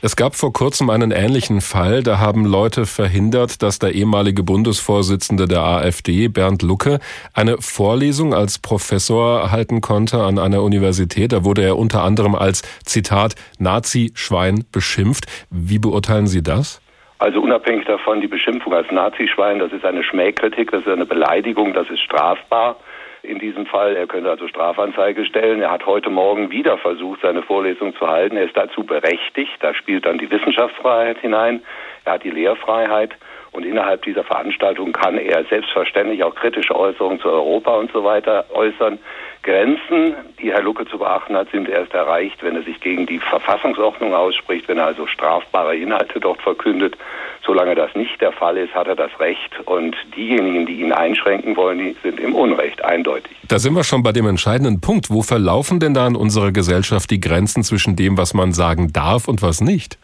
Es 0.04 0.16
gab 0.16 0.36
vor 0.36 0.54
kurzem 0.54 0.92
einen 0.92 1.12
ähnlichen 1.12 1.62
Fall. 1.62 2.04
Da 2.04 2.20
haben 2.20 2.46
Leute 2.46 2.86
verhindert, 2.86 3.64
dass 3.64 3.80
der 3.80 3.94
ehemalige 3.94 4.44
Bundesvorsitzende 4.44 5.48
der 5.48 5.64
AfD, 5.64 6.28
Bernd 6.28 6.62
Lucke, 6.62 7.00
eine 7.34 7.58
Vorlesung 7.60 8.36
als 8.36 8.60
Professor 8.60 9.52
halten 9.52 9.82
konnte 9.82 10.22
an 10.22 10.38
einer 10.38 10.62
Universität. 10.62 11.34
Da 11.34 11.44
wurde 11.44 11.64
er 11.64 11.78
unter 11.78 12.04
anderem 12.04 12.23
als 12.32 12.62
Zitat 12.86 13.36
Nazi-Schwein 13.60 14.64
beschimpft. 14.72 15.26
Wie 15.50 15.80
beurteilen 15.80 16.28
Sie 16.28 16.42
das? 16.42 16.82
Also 17.20 17.42
unabhängig 17.42 17.86
davon, 17.86 18.20
die 18.20 18.28
Beschimpfung 18.28 18.74
als 18.74 18.92
Nazischwein, 18.92 19.60
das 19.60 19.72
ist 19.72 19.86
eine 19.86 20.04
Schmähkritik, 20.04 20.72
das 20.72 20.82
ist 20.82 20.90
eine 20.90 21.06
Beleidigung, 21.06 21.74
das 21.74 21.90
ist 21.90 22.02
strafbar. 22.02 22.76
In 23.22 23.40
diesem 23.40 23.66
Fall, 23.66 23.96
er 23.96 24.08
könnte 24.08 24.30
also 24.30 24.50
Strafanzeige 24.50 25.24
stellen. 25.24 25.62
Er 25.62 25.72
hat 25.72 25.86
heute 25.86 26.10
Morgen 26.10 26.52
wieder 26.52 26.78
versucht, 26.78 27.22
seine 27.22 27.42
Vorlesung 27.42 27.96
zu 27.96 28.06
halten. 28.06 28.36
Er 28.36 28.44
ist 28.44 28.58
dazu 28.58 28.84
berechtigt. 28.84 29.54
Da 29.62 29.74
spielt 29.74 30.06
dann 30.06 30.18
die 30.18 30.30
Wissenschaftsfreiheit 30.30 31.20
hinein. 31.20 31.62
Er 32.04 32.14
hat 32.14 32.26
die 32.26 32.32
Lehrfreiheit. 32.32 33.12
Und 33.54 33.66
innerhalb 33.66 34.02
dieser 34.02 34.24
Veranstaltung 34.24 34.92
kann 34.94 35.18
er 35.18 35.46
selbstverständlich 35.46 36.24
auch 36.24 36.34
kritische 36.34 36.76
Äußerungen 36.76 37.20
zu 37.20 37.30
Europa 37.30 37.76
und 37.76 37.92
so 37.92 38.04
weiter 38.04 38.46
äußern. 38.52 38.98
Grenzen, 39.44 40.16
die 40.42 40.52
Herr 40.52 40.64
Lucke 40.64 40.86
zu 40.88 40.98
beachten 40.98 41.36
hat, 41.36 41.52
sind 41.52 41.70
erst 41.70 41.94
erreicht, 41.94 42.42
wenn 42.42 42.56
er 42.56 42.64
sich 42.64 42.80
gegen 42.80 43.06
die 43.06 43.20
Verfassungsordnung 43.20 44.14
ausspricht, 44.14 44.68
wenn 44.68 44.80
er 44.80 44.86
also 44.86 45.06
strafbare 45.06 45.76
Inhalte 45.76 46.20
dort 46.20 46.42
verkündet. 46.42 46.98
Solange 47.46 47.76
das 47.76 47.94
nicht 47.94 48.20
der 48.22 48.32
Fall 48.32 48.58
ist, 48.58 48.74
hat 48.74 48.88
er 48.88 48.96
das 48.96 49.12
Recht. 49.20 49.60
Und 49.66 49.96
diejenigen, 50.16 50.66
die 50.66 50.82
ihn 50.82 50.94
einschränken 50.94 51.56
wollen, 51.56 51.78
die 51.78 51.96
sind 52.02 52.20
im 52.20 52.34
Unrecht, 52.34 52.84
eindeutig. 52.84 53.36
Da 53.48 53.60
sind 53.60 53.76
wir 53.76 53.84
schon 53.84 54.02
bei 54.02 54.14
dem 54.14 54.26
entscheidenden 54.26 54.82
Punkt. 54.82 55.10
Wo 55.10 55.22
verlaufen 55.22 55.80
denn 55.80 55.94
da 55.94 56.08
in 56.08 56.16
unserer 56.16 56.52
Gesellschaft 56.52 57.12
die 57.12 57.20
Grenzen 57.20 57.64
zwischen 57.64 57.96
dem, 57.98 58.18
was 58.18 58.34
man 58.34 58.54
sagen 58.54 58.94
darf 58.94 59.28
und 59.28 59.42
was 59.42 59.62
nicht? 59.62 60.00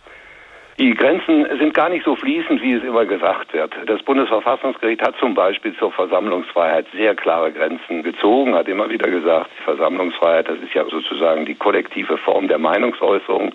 Die 0.80 0.94
Grenzen 0.94 1.46
sind 1.60 1.74
gar 1.74 1.90
nicht 1.90 2.06
so 2.06 2.16
fließend, 2.16 2.62
wie 2.62 2.72
es 2.72 2.84
immer 2.86 3.06
gesagt 3.06 3.54
wird. 3.54 3.74
Das 3.86 4.02
Bundesverfassungsgericht 4.02 5.02
hat 5.02 5.14
zum 5.20 5.34
Beispiel 5.34 5.76
zur 5.76 5.92
Versammlungsfreiheit 5.92 6.86
sehr 6.94 7.16
klare 7.16 7.52
Grenzen 7.52 8.02
gezogen, 8.02 8.56
hat 8.56 8.70
immer 8.70 8.90
wieder 8.90 9.10
gesagt, 9.10 9.50
die 9.60 9.64
Versammlungsfreiheit, 9.64 10.48
das 10.48 10.58
ist 10.60 10.74
ja 10.74 10.86
sozusagen 10.86 11.46
die 11.46 11.56
kollektive 11.56 12.18
Form 12.18 12.48
der 12.48 12.60
Meinungsäußerung 12.60 13.52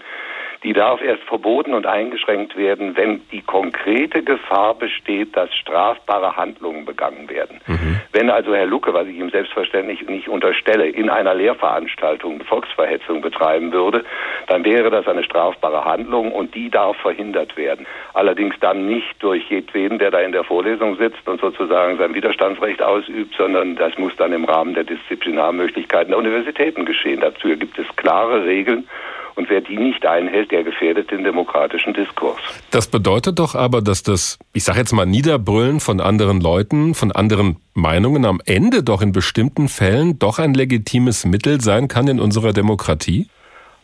die 0.65 0.73
darf 0.73 1.03
erst 1.03 1.23
verboten 1.25 1.75
und 1.75 1.87
eingeschränkt 1.87 2.57
werden, 2.57 2.97
wenn 2.97 3.21
die 3.31 3.43
konkrete 3.43 4.23
Gefahr 4.23 4.75
besteht, 4.75 5.37
dass 5.37 5.55
strafbare 5.55 6.37
Handlungen 6.37 6.87
begangen 6.87 7.29
werden. 7.29 7.61
Mhm. 7.67 8.01
Wenn 8.13 8.31
also 8.31 8.55
Herr 8.55 8.67
Lucke, 8.67 8.95
was 8.95 9.07
ich 9.07 9.17
ihm 9.17 9.29
selbstverständlich 9.29 10.09
nicht 10.09 10.29
unterstelle, 10.29 10.89
in 10.89 11.11
einer 11.11 11.35
Lehrveranstaltung 11.35 12.43
Volksverhetzung 12.45 13.21
betreiben 13.21 13.73
würde, 13.73 14.05
dann 14.47 14.65
wäre 14.65 14.91
das 14.91 15.07
eine 15.07 15.23
strafbare 15.23 15.85
Handlung 15.85 16.33
und 16.33 16.55
die 16.55 16.71
darf 16.71 16.97
verhindert 16.97 17.57
werden. 17.59 17.87
Allerdings 18.15 18.55
dann 18.61 18.87
nicht 18.87 19.23
durch 19.23 19.51
jedweden, 19.51 19.99
der 19.99 20.11
da 20.11 20.21
in 20.21 20.33
der 20.33 20.45
Vorlesung 20.45 20.97
sitzt 20.97 21.29
und 21.29 21.43
sozusagen 21.43 21.99
sein 21.99 22.15
Widerstandsrecht 22.15 22.81
ausübt, 22.81 23.35
sondern 23.37 23.77
das 23.77 23.99
muss 23.99 24.17
dann 24.17 24.33
im 24.33 24.47
Rahmen 24.47 24.73
der 24.73 24.85
Disziplinarmöglichkeiten 24.85 26.11
der 26.11 26.19
Universitäten 26.19 26.87
geschehen. 26.87 27.21
Dazu 27.21 27.49
gibt 27.49 27.79
es 27.79 27.87
klare 27.97 28.47
Regeln 28.47 28.89
und 29.37 29.51
wer 29.51 29.61
die 29.61 29.77
nicht 29.77 30.07
einhält, 30.07 30.51
der 30.51 30.65
gefährdet 30.65 31.11
den 31.11 31.25
demokratischen 31.25 31.95
Diskurs. 31.95 32.39
Das 32.71 32.87
bedeutet 32.87 33.39
doch 33.39 33.55
aber, 33.55 33.83
dass 33.83 34.03
das, 34.03 34.39
ich 34.53 34.65
sage 34.65 34.79
jetzt 34.79 34.93
mal, 34.93 35.07
Niederbrüllen 35.07 35.81
von 35.81 36.01
anderen 36.01 36.41
Leuten, 36.41 36.95
von 36.95 37.13
anderen 37.13 37.57
Meinungen 37.75 38.25
am 38.25 38.41
Ende 38.47 38.83
doch 38.83 39.03
in 39.03 39.13
bestimmten 39.13 39.69
Fällen 39.69 40.19
doch 40.19 40.39
ein 40.39 40.55
legitimes 40.55 41.25
Mittel 41.25 41.61
sein 41.61 41.89
kann 41.89 42.09
in 42.09 42.21
unserer 42.21 42.53
Demokratie? 42.53 43.29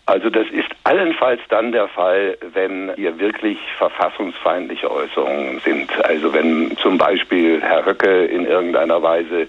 Also 0.07 0.29
das 0.29 0.47
ist 0.51 0.69
allenfalls 0.85 1.41
dann 1.51 1.71
der 1.71 1.87
Fall, 1.89 2.37
wenn 2.53 2.91
hier 2.97 3.19
wirklich 3.21 3.59
verfassungsfeindliche 3.79 4.91
Äußerungen 4.91 5.61
sind. 5.61 5.89
Also 6.05 6.33
wenn 6.33 6.77
zum 6.79 6.99
Beispiel 6.99 7.61
Herr 7.63 7.87
Höcke 7.87 8.25
in 8.25 8.45
irgendeiner 8.45 9.01
Weise 9.03 9.47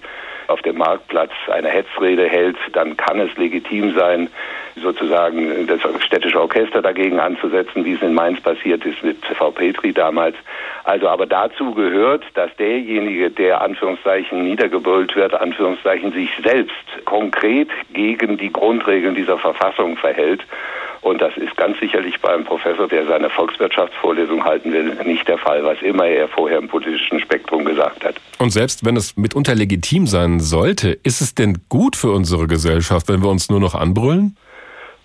auf 0.48 0.62
dem 0.62 0.78
Marktplatz 0.78 1.32
eine 1.48 1.68
Hetzrede 1.68 2.28
hält, 2.28 2.56
dann 2.72 2.96
kann 2.96 3.20
es 3.20 3.36
legitim 3.36 3.94
sein, 3.94 4.28
sozusagen 4.76 5.66
das 5.66 5.80
städtische 6.02 6.40
Orchester 6.40 6.80
dagegen 6.80 7.20
anzusetzen, 7.20 7.84
wie 7.84 7.92
es 7.92 8.02
in 8.02 8.14
Mainz 8.14 8.40
passiert 8.40 8.84
ist 8.84 9.02
mit 9.02 9.18
V. 9.24 9.50
Petri 9.50 9.92
damals. 9.92 10.36
Also 10.84 11.08
aber 11.08 11.26
dazu 11.26 11.74
gehört, 11.74 12.24
dass 12.34 12.54
derjenige, 12.56 13.30
der 13.30 13.60
Anführungszeichen 13.60 14.42
niedergebrüllt 14.42 15.14
wird, 15.14 15.34
Anführungszeichen 15.34 16.12
sich 16.12 16.30
selbst 16.42 16.74
konkret 17.04 17.68
gegen 17.92 18.38
die 18.38 18.52
Grundregeln 18.52 19.14
dieser 19.14 19.38
Verfassung 19.38 19.96
verhält. 19.96 20.42
Und 21.02 21.20
das 21.20 21.36
ist 21.36 21.56
ganz 21.56 21.78
sicherlich 21.80 22.20
bei 22.20 22.32
einem 22.32 22.44
Professor, 22.44 22.86
der 22.86 23.04
seine 23.06 23.28
Volkswirtschaftsvorlesung 23.28 24.44
halten 24.44 24.72
will, 24.72 24.96
nicht 25.04 25.26
der 25.26 25.36
Fall, 25.36 25.64
was 25.64 25.82
immer 25.82 26.06
er 26.06 26.28
vorher 26.28 26.58
im 26.58 26.68
politischen 26.68 27.20
Spektrum 27.20 27.64
gesagt 27.64 28.04
hat. 28.04 28.14
Und 28.38 28.50
selbst 28.50 28.84
wenn 28.84 28.96
es 28.96 29.16
mitunter 29.16 29.54
legitim 29.56 30.06
sein 30.06 30.38
sollte, 30.38 30.90
ist 31.02 31.20
es 31.20 31.34
denn 31.34 31.58
gut 31.68 31.96
für 31.96 32.12
unsere 32.12 32.46
Gesellschaft, 32.46 33.08
wenn 33.08 33.20
wir 33.20 33.30
uns 33.30 33.50
nur 33.50 33.58
noch 33.58 33.74
anbrüllen? 33.74 34.36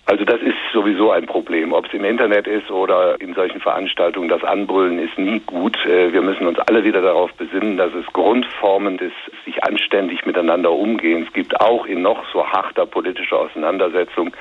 Also 0.06 0.24
das 0.24 0.40
ist 0.40 0.54
sowieso 0.72 1.10
ein 1.10 1.26
Problem. 1.26 1.74
Ob 1.74 1.84
es 1.84 1.92
im 1.92 2.04
Internet 2.04 2.46
ist 2.46 2.70
oder 2.70 3.20
in 3.20 3.34
solchen 3.34 3.60
Veranstaltungen, 3.60 4.30
das 4.30 4.42
Anbrüllen 4.42 4.98
ist 4.98 5.18
nie 5.18 5.40
gut. 5.40 5.76
Äh, 5.84 6.14
wir 6.14 6.22
müssen 6.22 6.46
uns 6.46 6.58
alle 6.60 6.82
wieder 6.82 7.02
darauf 7.02 7.30
besinnen, 7.34 7.76
dass 7.76 7.92
es 7.92 8.06
Grundformen 8.14 8.96
des 8.96 9.12
sich 9.44 9.62
anständig 9.64 10.24
miteinander 10.24 10.72
Umgehens 10.72 11.30
gibt, 11.34 11.60
auch 11.60 11.84
in 11.84 12.00
noch 12.00 12.24
so 12.32 12.46
harter 12.46 12.86
politischer 12.86 13.38
Auseinandersetzung. 13.38 14.32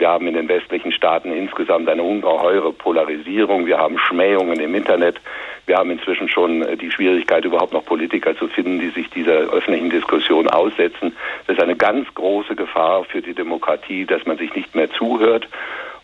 Wir 0.00 0.08
haben 0.08 0.26
in 0.26 0.32
den 0.32 0.48
westlichen 0.48 0.92
Staaten 0.92 1.30
insgesamt 1.30 1.86
eine 1.86 2.02
ungeheure 2.02 2.72
Polarisierung. 2.72 3.66
Wir 3.66 3.76
haben 3.76 3.98
Schmähungen 3.98 4.58
im 4.58 4.74
Internet. 4.74 5.20
Wir 5.66 5.76
haben 5.76 5.90
inzwischen 5.90 6.30
schon 6.30 6.62
äh, 6.62 6.78
die 6.78 6.90
Schwierigkeit, 6.90 7.44
überhaupt 7.44 7.74
noch 7.74 7.84
Politiker 7.84 8.34
zu 8.34 8.48
finden, 8.48 8.80
die 8.80 8.88
sich 8.88 9.10
dieser 9.10 9.32
öffentlichen 9.52 9.90
Diskussion 9.90 10.48
aussetzen. 10.48 11.14
Das 11.46 11.58
ist 11.58 11.62
eine 11.62 11.76
ganz 11.76 12.12
große 12.14 12.56
Gefahr 12.56 13.04
für 13.04 13.20
die 13.20 13.34
Demokratie, 13.34 14.06
dass 14.06 14.24
man 14.24 14.38
sich 14.38 14.54
nicht 14.54 14.74
mehr 14.74 14.90
zuhört 14.90 15.46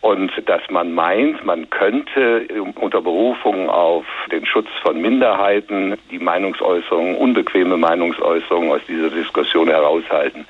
und 0.01 0.31
dass 0.45 0.61
man 0.69 0.93
meint, 0.93 1.43
man 1.43 1.69
könnte 1.71 2.47
unter 2.79 3.01
Berufung 3.01 3.67
auf 3.67 4.05
den 4.31 4.45
Schutz 4.45 4.67
von 4.83 5.01
Minderheiten 5.01 5.97
die 6.11 6.19
Meinungsäußerungen, 6.19 7.15
unbequeme 7.15 7.77
Meinungsäußerungen 7.77 8.71
aus 8.71 8.81
dieser 8.87 9.09
Diskussion 9.09 9.69
heraushalten. 9.69 10.45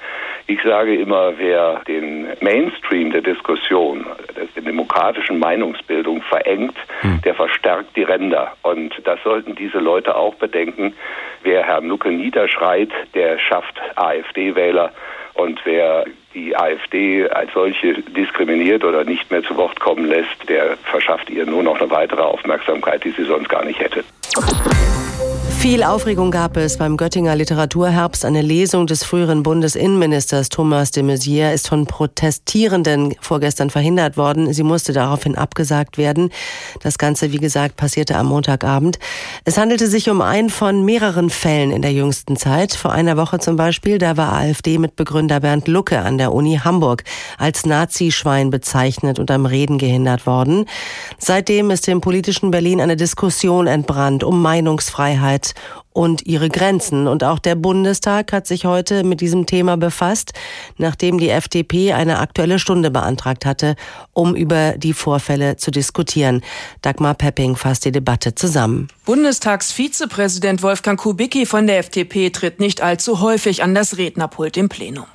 Ich 0.50 0.62
sage 0.64 0.96
immer, 0.96 1.38
wer 1.38 1.82
den 1.88 2.28
Mainstream 2.40 3.12
der 3.12 3.22
Diskussion, 3.22 4.06
der 4.56 4.64
demokratischen 4.64 5.40
Meinungsbildung 5.40 6.22
verengt, 6.22 6.78
hm. 7.02 7.20
der 7.22 7.36
verstärkt 7.36 7.98
die 7.98 8.04
Ränder. 8.04 8.54
Und 8.64 8.94
das 9.04 9.20
sollten 9.24 9.56
diese 9.56 9.80
Leute 9.80 10.16
auch 10.16 10.36
bedenken. 10.36 10.94
Wer 11.44 11.64
Herrn 11.64 11.88
Lucke 11.88 12.10
niederschreit, 12.10 12.90
der 13.14 13.38
schafft 13.40 13.76
AfD-Wähler. 13.98 14.94
Und 15.34 15.60
wer 15.66 16.06
die 16.34 16.56
AfD 16.56 17.30
als 17.30 17.52
solche 17.54 18.02
diskriminiert 18.02 18.86
oder 18.86 19.04
nicht 19.04 19.30
mehr 19.30 19.44
zu 19.44 19.56
Wort 19.58 19.80
kommen 19.82 20.06
lässt, 20.06 20.48
der 20.48 20.78
verschafft 20.78 21.30
ihr 21.30 21.46
nur 21.46 21.62
noch 21.62 21.80
eine 21.80 21.92
weitere 21.92 22.22
Aufmerksamkeit, 22.22 23.04
die 23.04 23.12
sie 23.12 23.26
sonst 23.26 23.50
gar 23.50 23.66
nicht 23.66 23.80
hätte. 23.80 24.04
Viel 25.60 25.84
Aufregung 25.84 26.30
gab 26.30 26.56
es 26.56 26.78
beim 26.78 26.98
Göttinger 26.98 27.36
Literaturherbst. 27.36 28.24
Eine 28.24 28.44
Lesung 28.44 28.86
des 28.86 29.04
früheren 29.04 29.42
Bundesinnenministers 29.42 30.50
Thomas 30.50 30.92
de 30.92 31.04
Maizière 31.04 31.52
ist 31.52 31.68
von 31.68 31.88
Protestierenden 31.88 33.16
vorgestern 33.20 33.72
verhindert 33.72 34.18
worden. 34.18 34.54
Sie 34.54 34.64
musste 34.64 34.94
daraufhin 34.94 35.36
abgesagt 35.36 35.98
werden. 35.98 36.30
Das 36.84 36.98
Ganze, 37.00 37.34
wie 37.34 37.40
gesagt, 37.40 37.76
passierte 37.76 38.16
am 38.16 38.28
Montagabend. 38.28 39.00
Es 39.46 39.58
handelte 39.58 39.88
sich 39.88 40.10
um 40.10 40.22
einen 40.22 40.52
von 40.52 40.86
mehreren 40.86 41.30
Fällen 41.30 41.72
in 41.72 41.82
der 41.82 41.92
jüngsten 41.92 42.38
Zeit. 42.38 42.74
Vor 42.74 42.92
einer 42.92 43.18
Woche 43.18 43.40
zum 43.40 43.56
Beispiel, 43.56 43.98
da 43.98 44.16
war 44.16 44.34
AfD-Mitbegründer 44.34 45.40
Bernd 45.40 45.68
Lucke 45.68 46.00
an 46.00 46.20
der 46.20 46.34
Uni 46.34 46.62
Hamburg 46.64 47.04
als 47.40 47.66
Nazischwein 47.66 48.52
bezeichnet 48.52 49.18
und 49.18 49.32
am 49.32 49.48
Reden 49.48 49.80
gehindert 49.80 50.28
worden. 50.28 50.66
Seitdem 51.18 51.72
ist 51.72 51.88
im 51.88 52.00
politischen 52.00 52.52
Berlin 52.52 52.80
eine 52.80 52.96
Diskussion 52.96 53.66
entbrannt 53.66 54.24
um 54.24 54.42
Meinungsfreiheit 54.42 55.47
und 55.94 56.26
ihre 56.26 56.50
Grenzen. 56.50 57.08
Und 57.08 57.24
auch 57.24 57.40
der 57.40 57.56
Bundestag 57.56 58.32
hat 58.32 58.48
sich 58.48 58.66
heute 58.66 59.04
mit 59.04 59.22
diesem 59.22 59.46
Thema 59.46 59.78
befasst, 59.78 60.34
nachdem 60.78 61.18
die 61.18 61.30
FDP 61.30 61.94
eine 61.94 62.20
aktuelle 62.20 62.60
Stunde 62.60 62.92
beantragt 62.92 63.46
hatte, 63.46 63.76
um 64.14 64.36
über 64.36 64.74
die 64.78 64.94
Vorfälle 64.94 65.58
zu 65.58 65.72
diskutieren. 65.72 66.42
Dagmar 66.82 67.16
Pepping 67.16 67.56
fasst 67.56 67.86
die 67.86 67.92
Debatte 67.92 68.36
zusammen. 68.36 68.88
Bundestagsvizepräsident 69.06 70.62
Wolfgang 70.62 71.00
Kubicki 71.00 71.46
von 71.46 71.68
der 71.68 71.80
FDP 71.80 72.30
tritt 72.30 72.60
nicht 72.60 72.82
allzu 72.82 73.22
häufig 73.22 73.64
an 73.64 73.74
das 73.74 73.98
Rednerpult 73.98 74.58
im 74.58 74.70
Plenum. 74.70 75.06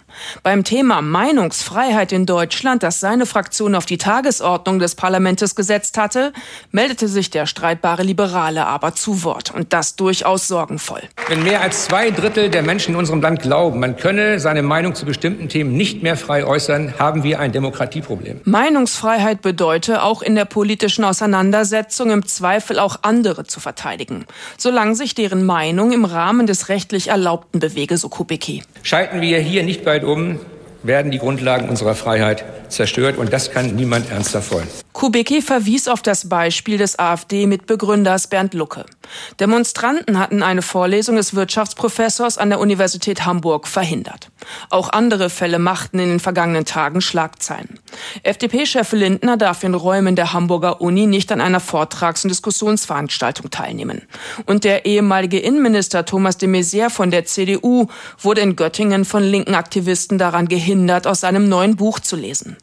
Beim 0.43 0.65
Thema 0.65 1.03
Meinungsfreiheit 1.03 2.13
in 2.13 2.27
Deutschland, 2.27 2.83
das 2.83 3.01
seine 3.01 3.27
Fraktion 3.27 3.75
auf 3.75 3.87
die 3.87 3.99
Tagesordnung 3.99 4.79
des 4.79 4.95
Parlaments 4.95 5.55
gesetzt 5.55 5.99
hatte, 5.99 6.33
meldete 6.71 7.09
sich 7.09 7.31
der 7.31 7.47
streitbare 7.47 8.03
Liberale 8.03 8.67
aber 8.67 8.95
zu 8.95 9.25
Wort 9.25 9.53
und 9.55 9.73
das 9.73 9.97
durchaus 9.97 10.49
sorgenvoll. 10.49 11.03
Wenn 11.29 11.43
mehr 11.43 11.61
als 11.61 11.85
zwei 11.85 12.11
Drittel 12.11 12.49
der 12.51 12.63
Menschen 12.63 12.93
in 12.93 12.97
unserem 12.99 13.21
Land 13.21 13.43
glauben, 13.43 13.81
man 13.81 13.97
könne 13.97 14.39
seine 14.41 14.63
Meinung 14.63 14.95
zu 14.95 15.05
bestimmten 15.05 15.49
Themen 15.49 15.77
nicht 15.77 16.03
mehr 16.03 16.17
frei 16.17 16.45
äußern, 16.45 16.95
haben 16.99 17.23
wir 17.23 17.41
ein 17.41 17.53
Demokratieproblem. 17.53 18.41
Meinungsfreiheit 18.45 19.43
bedeute 19.43 20.03
auch 20.03 20.23
in 20.23 20.35
der 20.35 20.45
politischen 20.45 21.05
Auseinandersetzung 21.05 22.11
im 22.11 22.27
Zweifel 22.27 22.79
auch 22.79 23.01
andere 23.03 23.45
zu 23.45 23.61
verteidigen, 23.61 24.27
solange 24.59 24.95
sich 24.95 25.15
deren 25.15 25.45
Meinung 25.45 25.93
im 25.93 26.05
Rahmen 26.05 26.47
des 26.47 26.69
rechtlich 26.69 27.09
Erlaubten 27.09 27.61
bewege, 27.61 27.97
so 27.97 28.09
Kubicki. 28.09 28.63
Schalten 28.83 29.21
wir 29.21 29.39
hier 29.39 29.63
nicht 29.63 29.85
bei 29.85 29.99
um, 30.03 30.39
werden 30.83 31.11
die 31.11 31.19
Grundlagen 31.19 31.69
unserer 31.69 31.95
Freiheit 31.95 32.45
zerstört 32.73 33.17
und 33.19 33.33
das 33.33 33.51
kann 33.51 33.75
niemand 33.75 34.11
ernster 34.11 34.43
wollen. 34.51 34.69
Kubicki 34.93 35.41
verwies 35.41 35.89
auf 35.89 36.03
das 36.03 36.29
Beispiel 36.29 36.79
des 36.79 36.99
AfD-Mitbegründers 36.99 38.27
Bernd 38.27 38.55
Lucke. 38.55 38.85
Demonstranten 39.41 40.19
hatten 40.19 40.43
eine 40.43 40.63
Vorlesung 40.63 41.17
des 41.17 41.35
Wirtschaftsprofessors 41.35 42.39
an 42.39 42.51
der 42.51 42.61
Universität 42.61 43.25
Hamburg 43.25 43.67
verhindert. 43.67 44.31
Auch 44.71 44.91
andere 44.91 45.31
Fälle 45.31 45.59
machten 45.59 45.99
in 45.99 46.09
den 46.09 46.21
vergangenen 46.21 46.65
Tagen 46.65 47.01
Schlagzeilen. 47.01 47.79
FDP-Chef 48.23 48.93
Lindner 48.93 49.37
darf 49.37 49.65
in 49.65 49.75
Räumen 49.75 50.15
der 50.15 50.33
Hamburger 50.33 50.81
Uni 50.81 51.07
nicht 51.07 51.33
an 51.33 51.41
einer 51.41 51.61
Vortrags- 51.61 52.25
und 52.25 52.29
Diskussionsveranstaltung 52.31 53.51
teilnehmen. 53.51 54.03
Und 54.47 54.65
der 54.65 54.85
ehemalige 54.85 55.39
Innenminister 55.39 56.05
Thomas 56.05 56.37
de 56.37 56.49
Maizière 56.49 56.91
von 56.91 57.11
der 57.11 57.25
CDU 57.25 57.87
wurde 58.19 58.43
in 58.43 58.57
Göttingen 58.57 59.05
von 59.05 59.23
linken 59.23 59.55
Aktivisten 59.55 60.19
daran 60.19 60.49
gehindert, 60.49 61.07
aus 61.07 61.21
seinem 61.21 61.49
neuen 61.49 61.77
Buch 61.77 61.99
zu 61.99 62.17
lesen. 62.17 62.57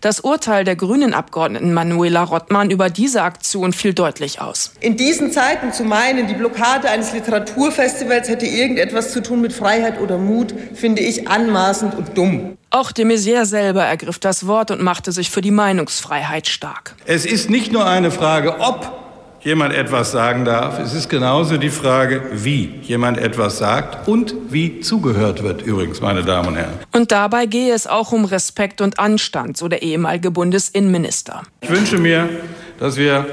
Das 0.00 0.20
Urteil 0.20 0.64
der 0.64 0.76
grünen 0.76 1.14
Abgeordneten 1.14 1.72
Manuela 1.72 2.22
Rottmann 2.22 2.70
über 2.70 2.90
diese 2.90 3.22
Aktion 3.22 3.72
fiel 3.72 3.94
deutlich 3.94 4.40
aus. 4.40 4.72
In 4.80 4.96
diesen 4.96 5.32
Zeiten 5.32 5.72
zu 5.72 5.84
meinen, 5.84 6.26
die 6.26 6.34
Blockade 6.34 6.88
eines 6.88 7.12
Literaturfestivals 7.12 8.28
hätte 8.28 8.46
irgendetwas 8.46 9.12
zu 9.12 9.22
tun 9.22 9.40
mit 9.40 9.52
Freiheit 9.52 10.00
oder 10.00 10.18
Mut, 10.18 10.54
finde 10.74 11.02
ich 11.02 11.28
anmaßend 11.28 11.94
und 11.94 12.16
dumm. 12.16 12.56
Auch 12.70 12.92
de 12.92 13.04
Maizière 13.04 13.46
selber 13.46 13.84
ergriff 13.84 14.18
das 14.18 14.46
Wort 14.46 14.70
und 14.70 14.80
machte 14.80 15.10
sich 15.10 15.30
für 15.30 15.40
die 15.40 15.50
Meinungsfreiheit 15.50 16.46
stark. 16.46 16.94
Es 17.04 17.26
ist 17.26 17.50
nicht 17.50 17.72
nur 17.72 17.84
eine 17.84 18.10
Frage, 18.10 18.60
ob 18.60 19.09
jemand 19.42 19.74
etwas 19.74 20.12
sagen 20.12 20.44
darf. 20.44 20.78
Es 20.78 20.94
ist 20.94 21.08
genauso 21.08 21.56
die 21.56 21.70
Frage, 21.70 22.22
wie 22.32 22.80
jemand 22.82 23.18
etwas 23.18 23.58
sagt 23.58 24.06
und 24.08 24.34
wie 24.50 24.80
zugehört 24.80 25.42
wird, 25.42 25.62
übrigens, 25.62 26.00
meine 26.00 26.22
Damen 26.22 26.48
und 26.48 26.56
Herren. 26.56 26.78
Und 26.92 27.12
dabei 27.12 27.46
gehe 27.46 27.74
es 27.74 27.86
auch 27.86 28.12
um 28.12 28.24
Respekt 28.24 28.80
und 28.80 28.98
Anstand, 28.98 29.56
so 29.56 29.68
der 29.68 29.82
ehemalige 29.82 30.30
Bundesinnenminister. 30.30 31.42
Ich 31.60 31.70
wünsche 31.70 31.98
mir, 31.98 32.28
dass 32.78 32.96
wir 32.96 33.26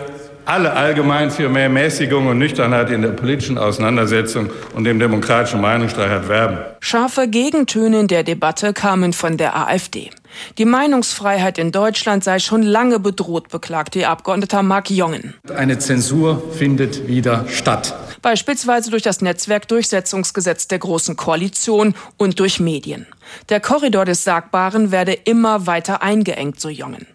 alle 0.47 0.73
allgemein 0.73 1.29
für 1.29 1.49
mehr 1.49 1.67
Mäßigung 1.67 2.27
und 2.27 2.37
Nüchternheit 2.39 2.89
in 2.89 3.01
der 3.01 3.09
politischen 3.09 3.57
Auseinandersetzung 3.57 4.49
und 4.73 4.85
dem 4.85 4.97
demokratischen 4.97 5.59
Meinungsstreit 5.59 6.29
werben. 6.29 6.59
Scharfe 6.79 7.27
Gegentöne 7.27 7.99
in 7.99 8.07
der 8.07 8.23
Debatte 8.23 8.73
kamen 8.73 9.11
von 9.11 9.37
der 9.37 9.57
AfD. 9.57 10.09
Die 10.57 10.65
Meinungsfreiheit 10.65 11.57
in 11.57 11.71
Deutschland 11.71 12.23
sei 12.23 12.39
schon 12.39 12.61
lange 12.61 12.99
bedroht, 12.99 13.49
beklagte 13.49 13.99
ihr 13.99 14.09
Abgeordneter 14.09 14.63
Mark 14.63 14.89
Jongen. 14.89 15.33
Eine 15.53 15.79
Zensur 15.79 16.41
findet 16.53 17.07
wieder 17.07 17.45
statt. 17.49 17.93
Beispielsweise 18.21 18.89
durch 18.89 19.03
das 19.03 19.21
Netzwerkdurchsetzungsgesetz 19.21 20.67
der 20.67 20.79
Großen 20.79 21.15
Koalition 21.17 21.93
und 22.17 22.39
durch 22.39 22.59
Medien. 22.59 23.05
Der 23.49 23.59
Korridor 23.59 24.05
des 24.05 24.23
Sagbaren 24.23 24.91
werde 24.91 25.13
immer 25.13 25.67
weiter 25.67 26.01
eingeengt, 26.01 26.59
so 26.59 26.69
Jongen. 26.69 27.05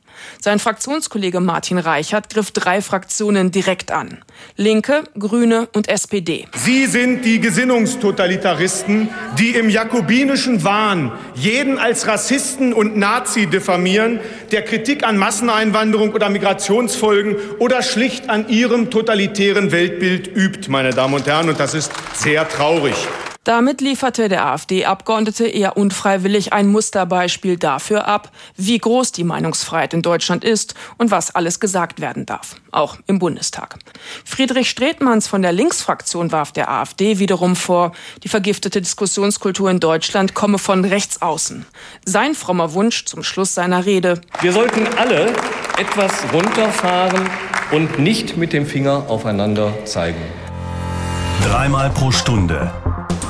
Sein 0.40 0.58
Fraktionskollege 0.58 1.40
Martin 1.40 1.78
Reichert 1.78 2.28
griff 2.30 2.50
drei 2.50 2.82
Fraktionen 2.82 3.50
direkt 3.50 3.90
an. 3.90 4.18
Linke, 4.56 5.04
Grüne 5.18 5.68
und 5.72 5.88
SPD. 5.88 6.46
Sie 6.54 6.86
sind 6.86 7.24
die 7.24 7.40
Gesinnungstotalitaristen, 7.40 9.08
die 9.38 9.50
im 9.50 9.70
jakobinischen 9.70 10.64
Wahn 10.64 11.12
jeden 11.34 11.78
als 11.78 12.06
Rassisten 12.06 12.72
und 12.72 12.96
Nazi 12.96 13.46
diffamieren, 13.46 14.20
der 14.50 14.62
Kritik 14.62 15.04
an 15.04 15.16
Masseneinwanderung 15.16 16.12
oder 16.12 16.28
Migrationsfolgen 16.28 17.36
oder 17.58 17.82
schlicht 17.82 18.28
an 18.28 18.48
ihrem 18.48 18.90
totalitären 18.90 19.72
Weltbild 19.72 20.28
übt, 20.34 20.70
meine 20.70 20.90
Damen 20.90 21.14
und 21.14 21.26
Herren. 21.26 21.48
Und 21.48 21.60
das 21.60 21.74
ist 21.74 21.92
sehr 22.14 22.48
traurig. 22.48 22.94
Damit 23.44 23.80
lieferte 23.80 24.28
der 24.28 24.46
AfD-Abgeordnete 24.46 25.48
eher 25.48 25.76
unfreiwillig 25.76 26.52
ein 26.52 26.68
Musterbeispiel 26.68 27.56
dafür 27.56 28.06
ab, 28.06 28.30
wie 28.56 28.78
groß 28.78 29.10
die 29.10 29.24
Meinungsfreiheit 29.24 29.94
in 29.94 30.02
Deutschland 30.02 30.44
ist 30.44 30.74
und 30.96 31.10
was 31.10 31.34
alles 31.34 31.58
gesagt 31.58 32.00
werden 32.00 32.24
darf, 32.24 32.54
auch 32.70 32.98
im 33.08 33.18
Bundestag. 33.18 33.78
Friedrich 34.24 34.70
Stretmanns 34.70 35.26
von 35.26 35.42
der 35.42 35.50
Linksfraktion 35.50 36.30
warf 36.30 36.52
der 36.52 36.70
AfD 36.70 37.18
wiederum 37.18 37.56
vor, 37.56 37.90
die 38.22 38.28
vergiftete 38.28 38.80
Diskussionskultur 38.80 39.68
in 39.70 39.80
Deutschland 39.80 40.34
komme 40.34 40.58
von 40.58 40.84
rechts 40.84 41.20
außen. 41.20 41.66
Sein 42.04 42.36
frommer 42.36 42.74
Wunsch 42.74 43.06
zum 43.06 43.24
Schluss 43.24 43.54
seiner 43.54 43.86
Rede. 43.86 44.20
Wir 44.40 44.52
sollten 44.52 44.86
alle 44.96 45.34
etwas 45.78 46.12
runterfahren 46.32 47.28
und 47.72 47.98
nicht 47.98 48.36
mit 48.36 48.52
dem 48.52 48.66
Finger 48.66 49.06
aufeinander 49.08 49.84
zeigen. 49.84 50.22
Dreimal 51.42 51.90
pro 51.90 52.12
Stunde 52.12 52.70